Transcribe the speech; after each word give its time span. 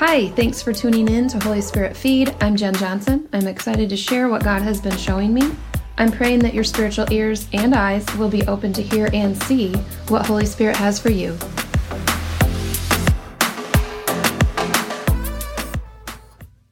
Hi, 0.00 0.30
thanks 0.30 0.62
for 0.62 0.72
tuning 0.72 1.08
in 1.08 1.28
to 1.28 1.38
Holy 1.40 1.60
Spirit 1.60 1.94
Feed. 1.94 2.34
I'm 2.40 2.56
Jen 2.56 2.72
Johnson. 2.72 3.28
I'm 3.34 3.46
excited 3.46 3.90
to 3.90 3.98
share 3.98 4.30
what 4.30 4.42
God 4.42 4.62
has 4.62 4.80
been 4.80 4.96
showing 4.96 5.34
me. 5.34 5.54
I'm 5.98 6.10
praying 6.10 6.38
that 6.38 6.54
your 6.54 6.64
spiritual 6.64 7.04
ears 7.12 7.46
and 7.52 7.74
eyes 7.74 8.06
will 8.16 8.30
be 8.30 8.42
open 8.46 8.72
to 8.72 8.82
hear 8.82 9.10
and 9.12 9.36
see 9.42 9.74
what 10.08 10.24
Holy 10.24 10.46
Spirit 10.46 10.76
has 10.76 10.98
for 10.98 11.10
you. 11.10 11.36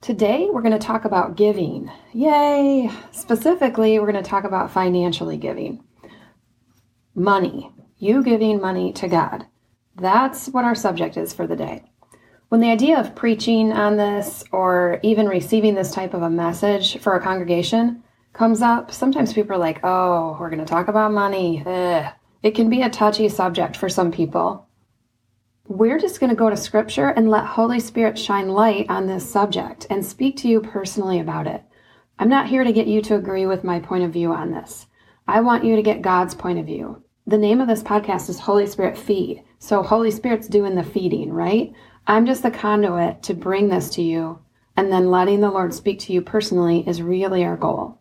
Today, 0.01 0.49
we're 0.51 0.63
going 0.63 0.73
to 0.73 0.79
talk 0.79 1.05
about 1.05 1.37
giving. 1.37 1.91
Yay! 2.15 2.91
Specifically, 3.13 3.99
we're 3.99 4.11
going 4.11 4.25
to 4.25 4.31
talk 4.31 4.45
about 4.45 4.73
financially 4.73 5.37
giving. 5.37 5.85
Money. 7.15 7.71
You 7.99 8.23
giving 8.25 8.59
money 8.59 8.91
to 8.95 9.07
God. 9.07 9.45
That's 9.97 10.47
what 10.47 10.65
our 10.65 10.75
subject 10.75 11.19
is 11.19 11.35
for 11.35 11.47
the 11.47 11.57
day. 11.57 11.85
When 12.49 12.63
the 12.63 12.71
idea 12.71 12.99
of 12.99 13.15
preaching 13.15 13.73
on 13.73 13.99
this 13.99 14.43
or 14.53 15.01
even 15.03 15.29
receiving 15.29 15.75
this 15.75 15.93
type 15.93 16.15
of 16.15 16.23
a 16.23 16.31
message 16.31 16.99
for 16.99 17.15
a 17.15 17.21
congregation 17.21 18.03
comes 18.33 18.63
up, 18.63 18.91
sometimes 18.91 19.35
people 19.35 19.53
are 19.53 19.59
like, 19.59 19.81
oh, 19.85 20.35
we're 20.41 20.49
going 20.49 20.61
to 20.61 20.65
talk 20.65 20.89
about 20.89 21.13
money. 21.13 21.63
Ugh. 21.67 22.11
It 22.43 22.55
can 22.55 22.71
be 22.71 22.81
a 22.81 22.89
touchy 22.89 23.29
subject 23.29 23.77
for 23.77 23.91
some 23.91 24.11
people. 24.11 24.67
We're 25.67 25.99
just 25.99 26.21
going 26.21 26.31
to 26.31 26.37
go 26.37 26.49
to 26.49 26.57
scripture 26.57 27.09
and 27.09 27.29
let 27.29 27.45
Holy 27.45 27.81
Spirit 27.81 28.19
shine 28.19 28.49
light 28.49 28.87
on 28.89 29.07
this 29.07 29.31
subject 29.31 29.87
and 29.91 30.03
speak 30.03 30.39
to 30.39 30.49
you 30.49 30.61
personally 30.63 31.21
about 31.21 31.47
it. 31.47 31.63
I'm 32.19 32.31
not 32.31 32.49
here 32.49 32.65
to 32.65 32.73
get 32.73 32.87
you 32.87 33.03
to 33.03 33.17
agree 33.17 33.45
with 33.45 33.63
my 33.63 33.79
point 33.79 34.05
of 34.05 34.13
view 34.15 34.33
on 34.33 34.53
this. 34.53 34.87
I 35.27 35.43
want 35.43 35.65
you 35.65 35.77
to 35.77 35.83
get 35.83 36.01
God's 36.01 36.35
point 36.35 36.59
of 36.59 36.65
view. 36.65 37.03
The 37.27 37.37
name 37.37 37.61
of 37.61 37.69
this 37.69 37.83
podcast 37.83 38.31
is 38.31 38.39
Holy 38.39 38.67
Spirit 38.67 38.97
Feed. 38.97 39.45
So 39.59 39.83
Holy 39.83 40.11
Spirit's 40.11 40.49
doing 40.49 40.75
the 40.75 40.83
feeding, 40.83 41.31
right? 41.31 41.75
I'm 42.11 42.25
just 42.25 42.43
the 42.43 42.51
conduit 42.51 43.23
to 43.25 43.35
bring 43.35 43.69
this 43.69 43.91
to 43.91 44.03
you, 44.03 44.39
and 44.79 44.91
then 44.91 45.11
letting 45.11 45.41
the 45.41 45.51
Lord 45.51 45.75
speak 45.75 45.99
to 46.01 46.13
you 46.15 46.23
personally 46.23 46.83
is 46.89 47.03
really 47.03 47.45
our 47.45 47.59
goal. 47.59 48.01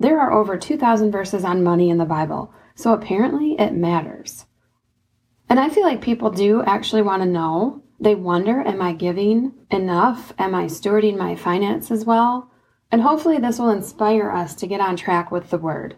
There 0.00 0.18
are 0.18 0.32
over 0.32 0.58
2,000 0.58 1.12
verses 1.12 1.44
on 1.44 1.62
money 1.62 1.88
in 1.88 1.98
the 1.98 2.04
Bible, 2.04 2.52
so 2.74 2.92
apparently 2.92 3.54
it 3.56 3.72
matters. 3.72 4.46
And 5.48 5.60
I 5.60 5.68
feel 5.68 5.84
like 5.84 6.00
people 6.02 6.30
do 6.30 6.60
actually 6.64 7.02
want 7.02 7.22
to 7.22 7.28
know. 7.28 7.84
They 8.00 8.16
wonder, 8.16 8.62
am 8.62 8.82
I 8.82 8.92
giving 8.92 9.52
enough? 9.70 10.32
Am 10.40 10.52
I 10.52 10.64
stewarding 10.64 11.16
my 11.16 11.36
finances 11.36 12.04
well? 12.04 12.50
And 12.90 13.00
hopefully, 13.00 13.38
this 13.38 13.60
will 13.60 13.70
inspire 13.70 14.28
us 14.28 14.56
to 14.56 14.66
get 14.66 14.80
on 14.80 14.96
track 14.96 15.30
with 15.30 15.50
the 15.50 15.58
word. 15.58 15.96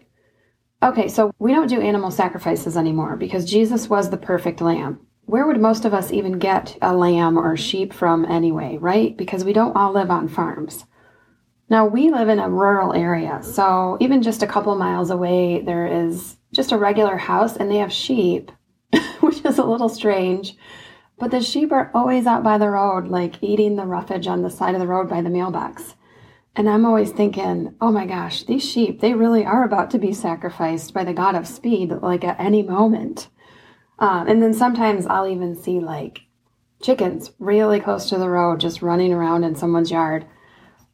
Okay, 0.83 1.07
so 1.07 1.33
we 1.39 1.51
don't 1.51 1.67
do 1.67 1.81
animal 1.81 2.11
sacrifices 2.11 2.77
anymore 2.77 3.17
because 3.17 3.49
Jesus 3.49 3.89
was 3.89 4.11
the 4.11 4.17
perfect 4.17 4.61
lamb 4.61 4.99
where 5.29 5.45
would 5.45 5.61
most 5.61 5.85
of 5.85 5.93
us 5.93 6.11
even 6.11 6.39
get 6.39 6.75
a 6.81 6.95
lamb 6.95 7.37
or 7.37 7.55
sheep 7.55 7.93
from 7.93 8.25
anyway, 8.25 8.77
right? 8.81 9.15
Because 9.15 9.43
we 9.43 9.53
don't 9.53 9.75
all 9.75 9.93
live 9.93 10.09
on 10.09 10.27
farms. 10.27 10.85
Now, 11.69 11.85
we 11.85 12.09
live 12.09 12.29
in 12.29 12.39
a 12.39 12.49
rural 12.49 12.93
area, 12.95 13.43
so 13.43 13.95
even 13.99 14.23
just 14.23 14.41
a 14.41 14.47
couple 14.47 14.73
miles 14.73 15.11
away, 15.11 15.61
there 15.61 15.85
is 15.85 16.37
just 16.51 16.71
a 16.71 16.79
regular 16.79 17.15
house 17.15 17.55
and 17.55 17.69
they 17.69 17.77
have 17.77 17.93
sheep, 17.93 18.51
which 19.19 19.45
is 19.45 19.59
a 19.59 19.63
little 19.63 19.87
strange. 19.87 20.57
But 21.19 21.29
the 21.29 21.41
sheep 21.41 21.71
are 21.71 21.91
always 21.93 22.25
out 22.25 22.41
by 22.41 22.57
the 22.57 22.71
road, 22.71 23.07
like 23.09 23.35
eating 23.43 23.75
the 23.75 23.85
roughage 23.85 24.25
on 24.25 24.41
the 24.41 24.49
side 24.49 24.73
of 24.73 24.81
the 24.81 24.87
road 24.87 25.07
by 25.07 25.21
the 25.21 25.29
mailbox. 25.29 25.93
And 26.55 26.67
I'm 26.67 26.87
always 26.87 27.11
thinking, 27.11 27.75
oh 27.79 27.91
my 27.91 28.07
gosh, 28.07 28.45
these 28.45 28.67
sheep, 28.67 28.99
they 28.99 29.13
really 29.13 29.45
are 29.45 29.63
about 29.63 29.91
to 29.91 29.99
be 29.99 30.11
sacrificed 30.11 30.91
by 30.91 31.03
the 31.03 31.13
God 31.13 31.35
of 31.35 31.47
speed, 31.47 31.91
like 32.01 32.23
at 32.23 32.39
any 32.39 32.63
moment. 32.63 33.27
Um, 33.99 34.27
and 34.27 34.41
then 34.41 34.53
sometimes 34.53 35.05
I'll 35.05 35.27
even 35.27 35.55
see 35.55 35.79
like 35.79 36.21
chickens 36.81 37.31
really 37.39 37.79
close 37.79 38.09
to 38.09 38.17
the 38.17 38.29
road 38.29 38.59
just 38.59 38.81
running 38.81 39.13
around 39.13 39.43
in 39.43 39.55
someone's 39.55 39.91
yard 39.91 40.25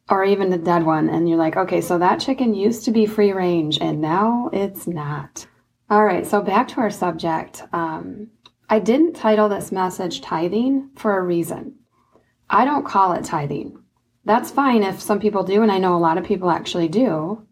or 0.08 0.24
even 0.24 0.52
a 0.52 0.58
dead 0.58 0.84
one. 0.84 1.08
And 1.08 1.28
you're 1.28 1.38
like, 1.38 1.56
okay, 1.56 1.80
so 1.80 1.98
that 1.98 2.20
chicken 2.20 2.54
used 2.54 2.84
to 2.84 2.90
be 2.90 3.06
free 3.06 3.32
range 3.32 3.78
and 3.80 4.00
now 4.00 4.50
it's 4.52 4.86
not. 4.86 5.46
All 5.88 6.04
right, 6.04 6.26
so 6.26 6.42
back 6.42 6.66
to 6.68 6.80
our 6.80 6.90
subject. 6.90 7.62
Um, 7.72 8.28
I 8.68 8.80
didn't 8.80 9.14
title 9.14 9.48
this 9.48 9.70
message 9.70 10.20
tithing 10.20 10.90
for 10.96 11.16
a 11.16 11.22
reason. 11.22 11.76
I 12.50 12.64
don't 12.64 12.86
call 12.86 13.12
it 13.12 13.24
tithing. 13.24 13.78
That's 14.24 14.50
fine 14.50 14.82
if 14.82 15.00
some 15.00 15.20
people 15.20 15.44
do, 15.44 15.62
and 15.62 15.70
I 15.70 15.78
know 15.78 15.94
a 15.94 15.98
lot 15.98 16.18
of 16.18 16.24
people 16.24 16.50
actually 16.50 16.88
do. 16.88 17.46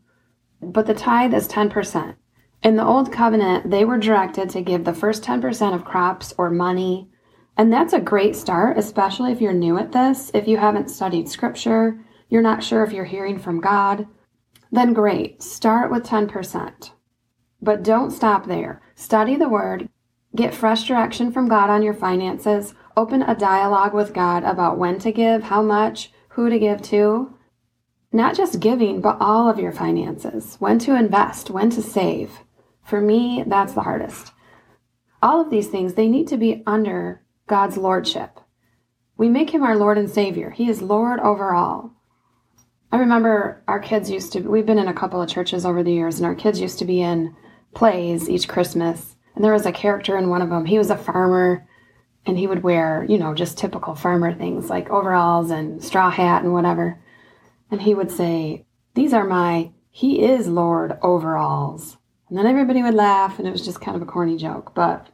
But 0.61 0.87
the 0.87 0.95
tithe 0.95 1.33
is 1.33 1.47
10%. 1.47 2.17
In 2.65 2.77
the 2.77 2.85
Old 2.85 3.13
Covenant, 3.13 3.71
they 3.71 3.85
were 3.85 3.99
directed 3.99 4.49
to 4.51 4.63
give 4.63 4.85
the 4.85 4.95
first 4.95 5.23
10% 5.23 5.75
of 5.75 5.85
crops 5.85 6.33
or 6.39 6.49
money. 6.49 7.11
And 7.59 7.71
that's 7.71 7.93
a 7.93 8.01
great 8.01 8.35
start, 8.35 8.79
especially 8.79 9.33
if 9.33 9.43
you're 9.43 9.53
new 9.53 9.77
at 9.77 9.93
this. 9.93 10.31
If 10.33 10.49
you 10.49 10.57
haven't 10.57 10.89
studied 10.89 11.29
scripture, 11.29 12.01
you're 12.31 12.41
not 12.41 12.65
sure 12.65 12.83
if 12.83 12.91
you're 12.91 13.05
hearing 13.05 13.39
from 13.39 13.61
God, 13.61 14.07
then 14.73 14.95
great. 14.95 15.43
Start 15.43 15.91
with 15.91 16.05
10%. 16.05 16.93
But 17.61 17.83
don't 17.83 18.11
stop 18.11 18.47
there. 18.47 18.81
Study 18.95 19.37
the 19.37 19.51
word, 19.51 19.91
get 20.35 20.55
fresh 20.55 20.85
direction 20.85 21.33
from 21.33 21.49
God 21.49 21.69
on 21.69 21.83
your 21.83 21.93
finances, 21.93 22.73
open 22.97 23.21
a 23.21 23.35
dialogue 23.35 23.93
with 23.93 24.15
God 24.15 24.43
about 24.43 24.79
when 24.79 24.99
to 25.01 25.13
give, 25.13 25.43
how 25.43 25.61
much, 25.61 26.13
who 26.31 26.49
to 26.49 26.59
give 26.59 26.81
to. 26.81 27.37
Not 28.11 28.35
just 28.35 28.61
giving, 28.61 29.03
but 29.03 29.19
all 29.21 29.51
of 29.51 29.59
your 29.59 29.73
finances, 29.73 30.57
when 30.61 30.79
to 30.79 30.97
invest, 30.97 31.51
when 31.51 31.69
to 31.69 31.83
save. 31.83 32.41
For 32.85 33.01
me, 33.01 33.45
that's 33.47 33.73
the 33.73 33.83
hardest. 33.83 34.33
All 35.23 35.41
of 35.41 35.51
these 35.51 35.69
things, 35.69 35.95
they 35.95 36.09
need 36.09 36.29
to 36.29 36.37
be 36.37 36.63
under 36.67 37.23
God's 37.47 37.77
lordship. 37.77 38.41
We 39.17 39.29
make 39.29 39.51
him 39.51 39.63
our 39.63 39.77
Lord 39.77 39.97
and 39.97 40.11
Savior. 40.11 40.51
He 40.51 40.69
is 40.69 40.83
Lord 40.83 41.21
over 41.21 41.55
all. 41.55 41.93
I 42.93 42.99
remember 42.99 43.63
our 43.67 43.81
kids 43.81 44.11
used 44.11 44.33
to, 44.33 44.41
we've 44.41 44.67
been 44.67 44.79
in 44.79 44.89
a 44.89 44.95
couple 44.95 45.21
of 45.21 45.29
churches 45.29 45.65
over 45.65 45.83
the 45.83 45.93
years, 45.93 46.19
and 46.19 46.27
our 46.27 46.35
kids 46.35 46.61
used 46.61 46.79
to 46.79 46.85
be 46.85 47.01
in 47.01 47.35
plays 47.75 48.29
each 48.29 48.49
Christmas. 48.49 49.17
And 49.35 49.43
there 49.43 49.53
was 49.53 49.67
a 49.67 49.73
character 49.73 50.17
in 50.17 50.29
one 50.29 50.43
of 50.43 50.51
them. 50.51 50.65
He 50.65 50.79
was 50.79 50.91
a 50.91 50.97
farmer, 50.97 51.67
and 52.27 52.39
he 52.39 52.47
would 52.47 52.63
wear, 52.63 53.05
you 53.09 53.19
know, 53.19 53.35
just 53.35 53.59
typical 53.59 53.95
farmer 53.95 54.33
things 54.33 54.71
like 54.71 54.91
overalls 54.91 55.51
and 55.51 55.83
straw 55.83 56.11
hat 56.11 56.45
and 56.45 56.53
whatever. 56.53 57.01
And 57.71 57.83
he 57.83 57.95
would 57.95 58.11
say, 58.11 58.67
These 58.95 59.13
are 59.13 59.25
my, 59.25 59.73
he 59.91 60.23
is 60.23 60.47
Lord 60.49 60.97
overalls. 61.03 61.97
And 62.35 62.41
then 62.41 62.51
everybody 62.51 62.83
would 62.83 62.95
laugh, 62.95 63.39
and 63.39 63.47
it 63.47 63.53
was 63.53 63.65
just 63.65 63.81
kind 63.81 63.95
of 63.95 64.03
a 64.03 64.11
corny 64.11 64.37
joke. 64.37 64.75
But 64.75 65.07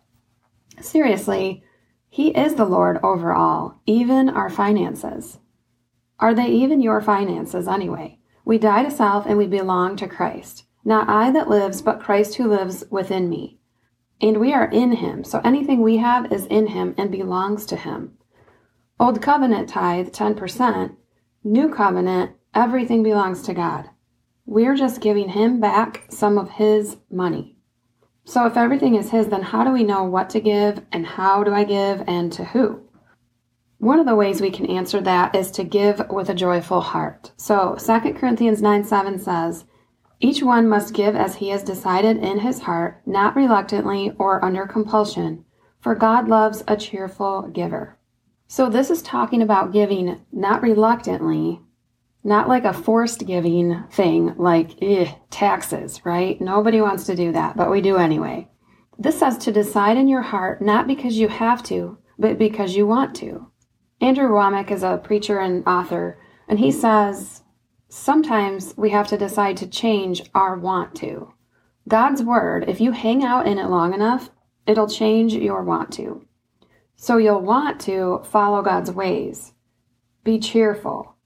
seriously, 0.80 1.62
He 2.08 2.28
is 2.30 2.54
the 2.54 2.64
Lord 2.64 2.98
over 3.02 3.34
all, 3.34 3.82
even 3.84 4.30
our 4.30 4.48
finances. 4.48 5.36
Are 6.18 6.32
they 6.32 6.46
even 6.46 6.80
your 6.80 7.02
finances 7.02 7.68
anyway? 7.68 8.20
We 8.46 8.56
die 8.56 8.84
to 8.84 8.90
self 8.90 9.26
and 9.26 9.36
we 9.36 9.46
belong 9.46 9.96
to 9.96 10.08
Christ. 10.08 10.64
Not 10.82 11.10
I 11.10 11.30
that 11.32 11.50
lives, 11.50 11.82
but 11.82 12.00
Christ 12.00 12.36
who 12.36 12.48
lives 12.48 12.84
within 12.88 13.28
me. 13.28 13.58
And 14.22 14.40
we 14.40 14.54
are 14.54 14.70
in 14.70 14.92
Him, 14.92 15.22
so 15.22 15.42
anything 15.44 15.82
we 15.82 15.98
have 15.98 16.32
is 16.32 16.46
in 16.46 16.68
Him 16.68 16.94
and 16.96 17.12
belongs 17.12 17.66
to 17.66 17.76
Him. 17.76 18.16
Old 18.98 19.20
covenant 19.20 19.68
tithe, 19.68 20.08
10%. 20.08 20.96
New 21.44 21.68
covenant, 21.68 22.30
everything 22.54 23.02
belongs 23.02 23.42
to 23.42 23.52
God. 23.52 23.90
We're 24.50 24.74
just 24.74 25.00
giving 25.00 25.28
him 25.28 25.60
back 25.60 26.06
some 26.10 26.36
of 26.36 26.50
his 26.50 26.96
money. 27.08 27.54
So 28.24 28.46
if 28.46 28.56
everything 28.56 28.96
is 28.96 29.10
his, 29.10 29.28
then 29.28 29.42
how 29.42 29.62
do 29.62 29.70
we 29.70 29.84
know 29.84 30.02
what 30.02 30.28
to 30.30 30.40
give 30.40 30.84
and 30.90 31.06
how 31.06 31.44
do 31.44 31.54
I 31.54 31.62
give 31.62 32.02
and 32.08 32.32
to 32.32 32.46
who? 32.46 32.82
One 33.78 34.00
of 34.00 34.06
the 34.06 34.16
ways 34.16 34.40
we 34.40 34.50
can 34.50 34.66
answer 34.66 35.00
that 35.02 35.36
is 35.36 35.52
to 35.52 35.62
give 35.62 36.02
with 36.10 36.28
a 36.30 36.34
joyful 36.34 36.80
heart. 36.80 37.30
So 37.36 37.76
2 37.78 38.14
Corinthians 38.14 38.60
9 38.60 38.82
7 38.82 39.20
says, 39.20 39.66
Each 40.18 40.42
one 40.42 40.68
must 40.68 40.94
give 40.94 41.14
as 41.14 41.36
he 41.36 41.50
has 41.50 41.62
decided 41.62 42.16
in 42.16 42.40
his 42.40 42.62
heart, 42.62 43.02
not 43.06 43.36
reluctantly 43.36 44.10
or 44.18 44.44
under 44.44 44.66
compulsion, 44.66 45.44
for 45.78 45.94
God 45.94 46.26
loves 46.26 46.64
a 46.66 46.76
cheerful 46.76 47.42
giver. 47.42 48.00
So 48.48 48.68
this 48.68 48.90
is 48.90 49.00
talking 49.00 49.42
about 49.42 49.72
giving 49.72 50.22
not 50.32 50.60
reluctantly, 50.60 51.60
not 52.22 52.48
like 52.48 52.64
a 52.64 52.72
forced 52.72 53.26
giving 53.26 53.84
thing 53.90 54.34
like 54.36 54.82
eh, 54.82 55.12
taxes, 55.30 56.04
right? 56.04 56.40
Nobody 56.40 56.80
wants 56.80 57.06
to 57.06 57.16
do 57.16 57.32
that, 57.32 57.56
but 57.56 57.70
we 57.70 57.80
do 57.80 57.96
anyway. 57.96 58.48
This 58.98 59.18
says 59.18 59.38
to 59.38 59.52
decide 59.52 59.96
in 59.96 60.08
your 60.08 60.22
heart, 60.22 60.60
not 60.60 60.86
because 60.86 61.16
you 61.16 61.28
have 61.28 61.62
to, 61.64 61.98
but 62.18 62.38
because 62.38 62.76
you 62.76 62.86
want 62.86 63.16
to. 63.16 63.50
Andrew 64.00 64.28
Wommack 64.30 64.70
is 64.70 64.82
a 64.82 65.00
preacher 65.02 65.38
and 65.38 65.66
author, 65.66 66.18
and 66.48 66.58
he 66.58 66.70
says 66.70 67.42
sometimes 67.88 68.74
we 68.76 68.90
have 68.90 69.08
to 69.08 69.18
decide 69.18 69.56
to 69.58 69.66
change 69.66 70.22
our 70.34 70.56
want 70.58 70.94
to. 70.96 71.32
God's 71.88 72.22
word, 72.22 72.68
if 72.68 72.80
you 72.80 72.92
hang 72.92 73.24
out 73.24 73.46
in 73.46 73.58
it 73.58 73.68
long 73.68 73.94
enough, 73.94 74.30
it'll 74.66 74.88
change 74.88 75.34
your 75.34 75.64
want 75.64 75.92
to. 75.94 76.26
So 76.96 77.16
you'll 77.16 77.40
want 77.40 77.80
to 77.82 78.22
follow 78.24 78.62
God's 78.62 78.90
ways. 78.90 79.54
Be 80.22 80.38
cheerful. 80.38 81.16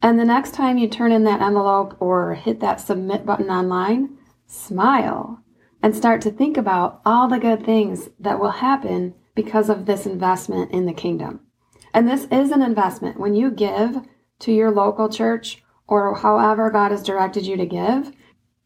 And 0.00 0.18
the 0.18 0.24
next 0.24 0.54
time 0.54 0.78
you 0.78 0.88
turn 0.88 1.12
in 1.12 1.24
that 1.24 1.42
envelope 1.42 1.96
or 2.00 2.34
hit 2.34 2.60
that 2.60 2.80
submit 2.80 3.26
button 3.26 3.50
online, 3.50 4.16
smile 4.46 5.42
and 5.82 5.94
start 5.94 6.20
to 6.22 6.30
think 6.30 6.56
about 6.56 7.00
all 7.04 7.28
the 7.28 7.38
good 7.38 7.64
things 7.64 8.08
that 8.18 8.38
will 8.38 8.50
happen 8.50 9.14
because 9.34 9.68
of 9.68 9.86
this 9.86 10.06
investment 10.06 10.70
in 10.72 10.86
the 10.86 10.92
kingdom. 10.92 11.40
And 11.94 12.08
this 12.08 12.26
is 12.30 12.50
an 12.50 12.62
investment. 12.62 13.18
When 13.18 13.34
you 13.34 13.50
give 13.50 13.96
to 14.40 14.52
your 14.52 14.70
local 14.70 15.08
church 15.08 15.62
or 15.86 16.14
however 16.14 16.70
God 16.70 16.90
has 16.90 17.02
directed 17.02 17.46
you 17.46 17.56
to 17.56 17.66
give, 17.66 18.12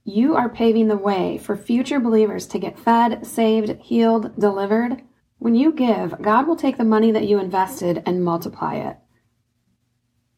you 0.04 0.34
are 0.34 0.48
paving 0.48 0.88
the 0.88 0.96
way 0.96 1.38
for 1.38 1.56
future 1.56 2.00
believers 2.00 2.46
to 2.48 2.58
get 2.58 2.78
fed, 2.78 3.26
saved, 3.26 3.80
healed, 3.80 4.38
delivered. 4.38 5.02
When 5.38 5.54
you 5.54 5.72
give, 5.72 6.20
God 6.20 6.46
will 6.46 6.56
take 6.56 6.76
the 6.76 6.84
money 6.84 7.12
that 7.12 7.28
you 7.28 7.38
invested 7.38 8.02
and 8.04 8.24
multiply 8.24 8.76
it. 8.76 8.96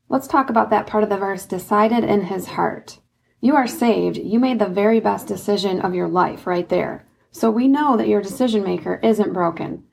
Let's 0.08 0.28
talk 0.28 0.50
about 0.50 0.70
that 0.70 0.86
part 0.86 1.02
of 1.02 1.10
the 1.10 1.16
verse 1.16 1.46
decided 1.46 2.04
in 2.04 2.22
his 2.22 2.46
heart. 2.46 3.00
You 3.40 3.56
are 3.56 3.66
saved. 3.66 4.16
You 4.16 4.38
made 4.38 4.58
the 4.58 4.66
very 4.66 5.00
best 5.00 5.26
decision 5.26 5.80
of 5.80 5.94
your 5.94 6.08
life 6.08 6.46
right 6.46 6.68
there. 6.68 7.06
So 7.30 7.50
we 7.50 7.68
know 7.68 7.96
that 7.96 8.08
your 8.08 8.22
decision 8.22 8.62
maker 8.62 9.00
isn't 9.02 9.32
broken, 9.32 9.84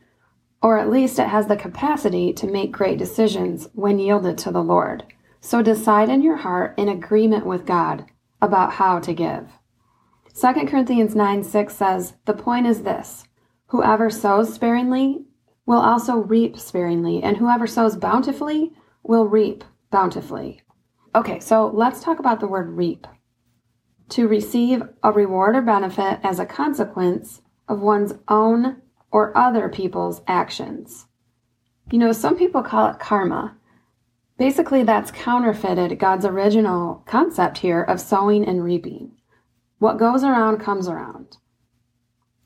or 0.61 0.77
at 0.77 0.89
least 0.89 1.17
it 1.17 1.27
has 1.27 1.47
the 1.47 1.55
capacity 1.55 2.33
to 2.33 2.47
make 2.47 2.71
great 2.71 2.97
decisions 2.97 3.67
when 3.73 3.99
yielded 3.99 4.37
to 4.39 4.51
the 4.51 4.63
Lord. 4.63 5.03
So 5.41 5.61
decide 5.61 6.07
in 6.07 6.21
your 6.21 6.37
heart 6.37 6.75
in 6.77 6.87
agreement 6.87 7.45
with 7.45 7.65
God 7.65 8.05
about 8.41 8.73
how 8.73 8.99
to 8.99 9.13
give. 9.13 9.49
2 10.39 10.53
Corinthians 10.67 11.15
9 11.15 11.43
6 11.43 11.75
says, 11.75 12.13
The 12.25 12.33
point 12.33 12.67
is 12.67 12.83
this 12.83 13.25
whoever 13.67 14.09
sows 14.09 14.53
sparingly 14.53 15.25
will 15.65 15.79
also 15.79 16.15
reap 16.17 16.59
sparingly, 16.59 17.23
and 17.23 17.37
whoever 17.37 17.67
sows 17.67 17.95
bountifully 17.95 18.71
will 19.03 19.27
reap 19.27 19.63
bountifully. 19.91 20.61
Okay, 21.13 21.39
so 21.39 21.67
let's 21.67 22.01
talk 22.01 22.19
about 22.19 22.39
the 22.39 22.47
word 22.47 22.69
reap. 22.69 23.05
To 24.09 24.27
receive 24.27 24.81
a 25.03 25.11
reward 25.11 25.55
or 25.55 25.61
benefit 25.61 26.19
as 26.23 26.39
a 26.39 26.45
consequence 26.45 27.41
of 27.67 27.81
one's 27.81 28.13
own 28.27 28.81
or 29.11 29.37
other 29.37 29.69
people's 29.69 30.21
actions. 30.27 31.05
You 31.91 31.99
know, 31.99 32.11
some 32.13 32.37
people 32.37 32.63
call 32.63 32.89
it 32.89 32.99
karma. 32.99 33.57
Basically, 34.37 34.83
that's 34.83 35.11
counterfeited 35.11 35.99
God's 35.99 36.25
original 36.25 37.03
concept 37.05 37.59
here 37.59 37.83
of 37.83 37.99
sowing 38.01 38.45
and 38.45 38.63
reaping. 38.63 39.11
What 39.79 39.99
goes 39.99 40.23
around 40.23 40.59
comes 40.59 40.87
around. 40.87 41.37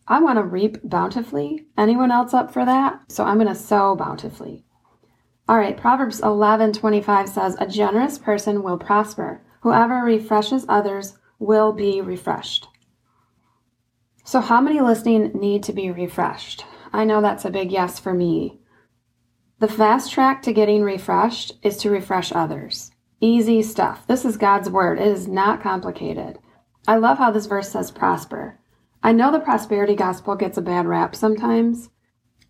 I 0.08 0.20
want 0.20 0.38
to 0.38 0.44
reap 0.44 0.78
bountifully. 0.84 1.66
Anyone 1.78 2.12
else 2.12 2.34
up 2.34 2.52
for 2.52 2.66
that? 2.66 3.12
So 3.12 3.24
I'm 3.24 3.38
going 3.38 3.48
to 3.48 3.56
sow 3.56 3.96
bountifully. 3.96 4.65
All 5.48 5.58
right, 5.58 5.78
Proverbs 5.78 6.22
11:25 6.22 7.30
says, 7.30 7.56
"A 7.60 7.68
generous 7.68 8.18
person 8.18 8.64
will 8.64 8.78
prosper. 8.78 9.42
Whoever 9.62 9.98
refreshes 10.04 10.66
others 10.68 11.20
will 11.38 11.72
be 11.72 12.02
refreshed." 12.02 12.68
So 14.24 14.40
how 14.40 14.60
many 14.60 14.82
listening 14.82 15.32
need 15.36 15.62
to 15.64 15.74
be 15.74 15.92
refreshed? 15.92 16.66
I 16.92 17.04
know 17.04 17.22
that's 17.22 17.46
a 17.46 17.52
big 17.52 17.72
yes 17.72 18.00
for 18.00 18.14
me. 18.14 18.60
The 19.60 19.68
fast 19.68 20.12
track 20.12 20.42
to 20.44 20.54
getting 20.54 20.82
refreshed 20.82 21.60
is 21.62 21.78
to 21.78 21.92
refresh 21.92 22.34
others. 22.34 22.92
Easy 23.22 23.62
stuff. 23.62 24.06
This 24.08 24.26
is 24.26 24.38
God's 24.38 24.70
word. 24.70 25.00
It 25.00 25.08
is 25.08 25.28
not 25.28 25.62
complicated. 25.62 26.40
I 26.88 26.98
love 26.98 27.20
how 27.20 27.30
this 27.30 27.46
verse 27.46 27.70
says 27.70 27.92
prosper. 27.92 28.60
I 29.04 29.12
know 29.12 29.32
the 29.32 29.40
prosperity 29.40 29.96
gospel 29.96 30.36
gets 30.36 30.58
a 30.58 30.62
bad 30.62 30.88
rap 30.88 31.16
sometimes, 31.16 31.90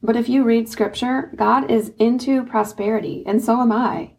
but 0.05 0.15
if 0.15 0.29
you 0.29 0.43
read 0.43 0.69
scripture, 0.69 1.31
God 1.35 1.69
is 1.69 1.91
into 1.97 2.43
prosperity, 2.43 3.23
and 3.25 3.43
so 3.43 3.59
am 3.59 3.71
I. 3.71 4.13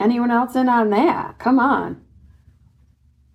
Anyone 0.00 0.30
else 0.30 0.56
in 0.56 0.68
on 0.68 0.90
that? 0.90 1.38
Come 1.38 1.58
on. 1.58 2.02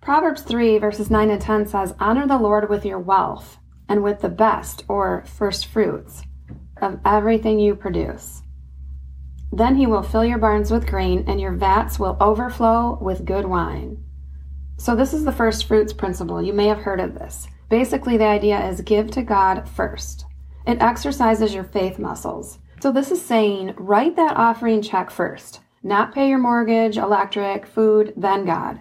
Proverbs 0.00 0.42
3, 0.42 0.78
verses 0.78 1.10
9 1.10 1.30
and 1.30 1.40
10 1.40 1.66
says, 1.66 1.94
Honor 2.00 2.26
the 2.26 2.38
Lord 2.38 2.68
with 2.68 2.84
your 2.84 2.98
wealth 2.98 3.58
and 3.88 4.02
with 4.02 4.20
the 4.20 4.28
best 4.28 4.84
or 4.88 5.24
first 5.24 5.66
fruits 5.66 6.22
of 6.80 6.98
everything 7.04 7.60
you 7.60 7.76
produce. 7.76 8.42
Then 9.52 9.76
he 9.76 9.86
will 9.86 10.02
fill 10.02 10.24
your 10.24 10.38
barns 10.38 10.70
with 10.70 10.88
grain, 10.88 11.24
and 11.28 11.40
your 11.40 11.52
vats 11.52 11.98
will 11.98 12.16
overflow 12.20 12.98
with 13.00 13.24
good 13.24 13.44
wine. 13.44 14.02
So, 14.78 14.96
this 14.96 15.12
is 15.12 15.24
the 15.24 15.30
first 15.30 15.66
fruits 15.66 15.92
principle. 15.92 16.42
You 16.42 16.52
may 16.52 16.66
have 16.66 16.78
heard 16.78 17.00
of 17.00 17.14
this. 17.14 17.46
Basically, 17.68 18.16
the 18.16 18.24
idea 18.24 18.66
is 18.68 18.80
give 18.80 19.10
to 19.12 19.22
God 19.22 19.68
first. 19.68 20.24
It 20.66 20.80
exercises 20.80 21.54
your 21.54 21.64
faith 21.64 21.98
muscles. 21.98 22.58
So, 22.80 22.92
this 22.92 23.10
is 23.10 23.20
saying 23.20 23.74
write 23.76 24.16
that 24.16 24.36
offering 24.36 24.82
check 24.82 25.10
first, 25.10 25.60
not 25.82 26.14
pay 26.14 26.28
your 26.28 26.38
mortgage, 26.38 26.96
electric, 26.96 27.66
food, 27.66 28.12
then 28.16 28.44
God. 28.44 28.80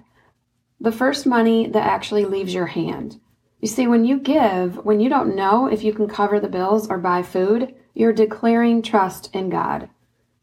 The 0.79 0.91
first 0.91 1.25
money 1.25 1.67
that 1.67 1.85
actually 1.85 2.25
leaves 2.25 2.53
your 2.53 2.67
hand. 2.67 3.19
You 3.59 3.67
see, 3.67 3.85
when 3.85 4.05
you 4.05 4.19
give, 4.19 4.83
when 4.83 4.99
you 4.99 5.09
don't 5.09 5.35
know 5.35 5.67
if 5.67 5.83
you 5.83 5.93
can 5.93 6.07
cover 6.07 6.39
the 6.39 6.49
bills 6.49 6.89
or 6.89 6.97
buy 6.97 7.21
food, 7.21 7.75
you're 7.93 8.13
declaring 8.13 8.81
trust 8.81 9.33
in 9.35 9.49
God. 9.49 9.89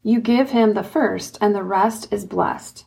You 0.03 0.21
give 0.21 0.51
Him 0.51 0.73
the 0.73 0.83
first, 0.83 1.37
and 1.41 1.53
the 1.53 1.63
rest 1.63 2.11
is 2.13 2.25
blessed. 2.25 2.85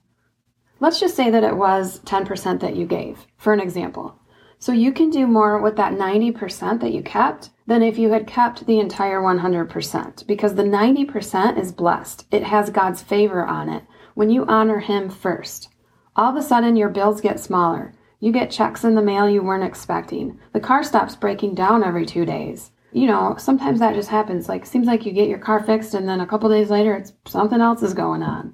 Let's 0.81 0.99
just 0.99 1.15
say 1.15 1.31
that 1.31 1.45
it 1.45 1.57
was 1.57 2.01
10% 2.01 2.61
that 2.61 2.77
you 2.77 2.87
gave, 2.87 3.27
for 3.37 3.53
an 3.53 3.61
example. 3.61 4.19
So 4.59 4.73
you 4.73 4.93
can 4.93 5.11
do 5.11 5.27
more 5.27 5.61
with 5.61 5.77
that 5.77 5.93
90% 5.93 6.81
that 6.81 6.93
you 6.93 7.03
kept 7.03 7.51
than 7.67 7.83
if 7.83 7.99
you 7.99 8.11
had 8.11 8.27
kept 8.27 8.67
the 8.67 8.81
entire 8.81 9.21
100% 9.21 10.27
because 10.27 10.55
the 10.55 10.63
90% 10.63 11.59
is 11.59 11.73
blessed. 11.73 12.27
It 12.31 12.43
has 12.45 12.71
God's 12.71 13.03
favor 13.03 13.45
on 13.45 13.69
it 13.69 13.85
when 14.15 14.31
you 14.31 14.45
honor 14.47 14.81
Him 14.81 15.09
first. 15.09 15.69
All 16.17 16.31
of 16.31 16.37
a 16.37 16.43
sudden, 16.43 16.77
your 16.77 16.89
bills 16.89 17.21
get 17.21 17.41
smaller. 17.41 17.95
You 18.21 18.33
get 18.33 18.51
checks 18.51 18.85
in 18.85 18.95
the 18.95 19.03
mail 19.03 19.29
you 19.29 19.43
weren't 19.43 19.65
expecting. 19.65 20.39
The 20.53 20.61
car 20.61 20.85
stops 20.85 21.17
breaking 21.17 21.55
down 21.55 21.83
every 21.83 22.07
two 22.07 22.25
days. 22.25 22.71
You 22.93 23.07
know, 23.07 23.37
sometimes 23.39 23.81
that 23.81 23.95
just 23.95 24.11
happens. 24.11 24.49
Like, 24.49 24.67
seems 24.67 24.87
like 24.87 25.07
you 25.07 25.13
get 25.13 25.29
your 25.29 25.39
car 25.39 25.63
fixed 25.63 25.95
and 25.95 26.09
then 26.09 26.21
a 26.21 26.27
couple 26.27 26.51
days 26.51 26.71
later, 26.71 26.95
it's 26.95 27.13
something 27.27 27.61
else 27.61 27.83
is 27.83 27.95
going 27.95 28.23
on. 28.23 28.53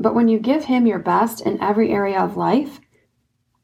But 0.00 0.14
when 0.14 0.28
you 0.28 0.38
give 0.38 0.64
him 0.64 0.86
your 0.86 0.98
best 0.98 1.40
in 1.40 1.60
every 1.60 1.90
area 1.90 2.20
of 2.20 2.36
life, 2.36 2.80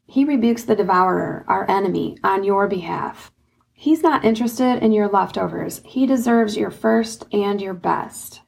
he 0.07 0.23
rebukes 0.23 0.63
the 0.63 0.75
devourer, 0.75 1.43
our 1.47 1.69
enemy, 1.69 2.17
on 2.23 2.43
your 2.43 2.67
behalf. 2.67 3.31
He's 3.77 4.01
not 4.01 4.23
interested 4.23 4.81
in 4.81 4.93
your 4.93 5.09
leftovers. 5.09 5.81
He 5.83 6.07
deserves 6.07 6.55
your 6.55 6.71
first 6.71 7.25
and 7.33 7.61
your 7.61 7.73
best. 7.73 8.41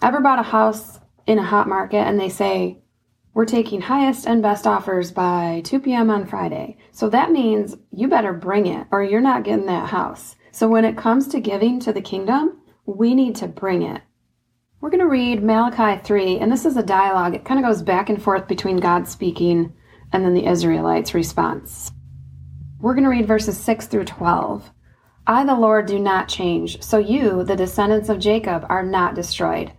Ever 0.00 0.20
bought 0.20 0.38
a 0.38 0.42
house 0.42 0.98
in 1.26 1.38
a 1.38 1.44
hot 1.44 1.68
market 1.68 1.98
and 1.98 2.18
they 2.18 2.30
say, 2.30 2.78
We're 3.34 3.44
taking 3.44 3.82
highest 3.82 4.26
and 4.26 4.42
best 4.42 4.66
offers 4.66 5.12
by 5.12 5.60
2 5.66 5.80
p.m. 5.80 6.10
on 6.10 6.26
Friday. 6.26 6.78
So 6.92 7.10
that 7.10 7.30
means 7.30 7.76
you 7.92 8.08
better 8.08 8.32
bring 8.32 8.66
it 8.66 8.86
or 8.90 9.04
you're 9.04 9.20
not 9.20 9.44
getting 9.44 9.66
that 9.66 9.90
house. 9.90 10.34
So 10.50 10.66
when 10.66 10.86
it 10.86 10.96
comes 10.96 11.28
to 11.28 11.38
giving 11.38 11.78
to 11.80 11.92
the 11.92 12.00
kingdom, 12.00 12.62
we 12.86 13.14
need 13.14 13.36
to 13.36 13.46
bring 13.46 13.82
it. 13.82 14.00
We're 14.80 14.90
going 14.90 15.00
to 15.00 15.08
read 15.08 15.42
Malachi 15.42 16.02
3, 16.02 16.38
and 16.38 16.50
this 16.50 16.64
is 16.64 16.78
a 16.78 16.82
dialogue. 16.82 17.34
It 17.34 17.44
kind 17.44 17.60
of 17.60 17.66
goes 17.66 17.82
back 17.82 18.08
and 18.08 18.20
forth 18.20 18.48
between 18.48 18.78
God 18.78 19.06
speaking 19.06 19.74
and 20.10 20.24
then 20.24 20.32
the 20.32 20.46
Israelites' 20.46 21.12
response. 21.12 21.92
We're 22.80 22.94
going 22.94 23.04
to 23.04 23.10
read 23.10 23.26
verses 23.26 23.58
6 23.58 23.88
through 23.88 24.06
12. 24.06 24.70
I, 25.26 25.44
the 25.44 25.54
Lord, 25.54 25.84
do 25.84 25.98
not 25.98 26.28
change, 26.28 26.82
so 26.82 26.96
you, 26.96 27.44
the 27.44 27.54
descendants 27.54 28.08
of 28.08 28.18
Jacob, 28.18 28.64
are 28.70 28.82
not 28.82 29.14
destroyed. 29.14 29.72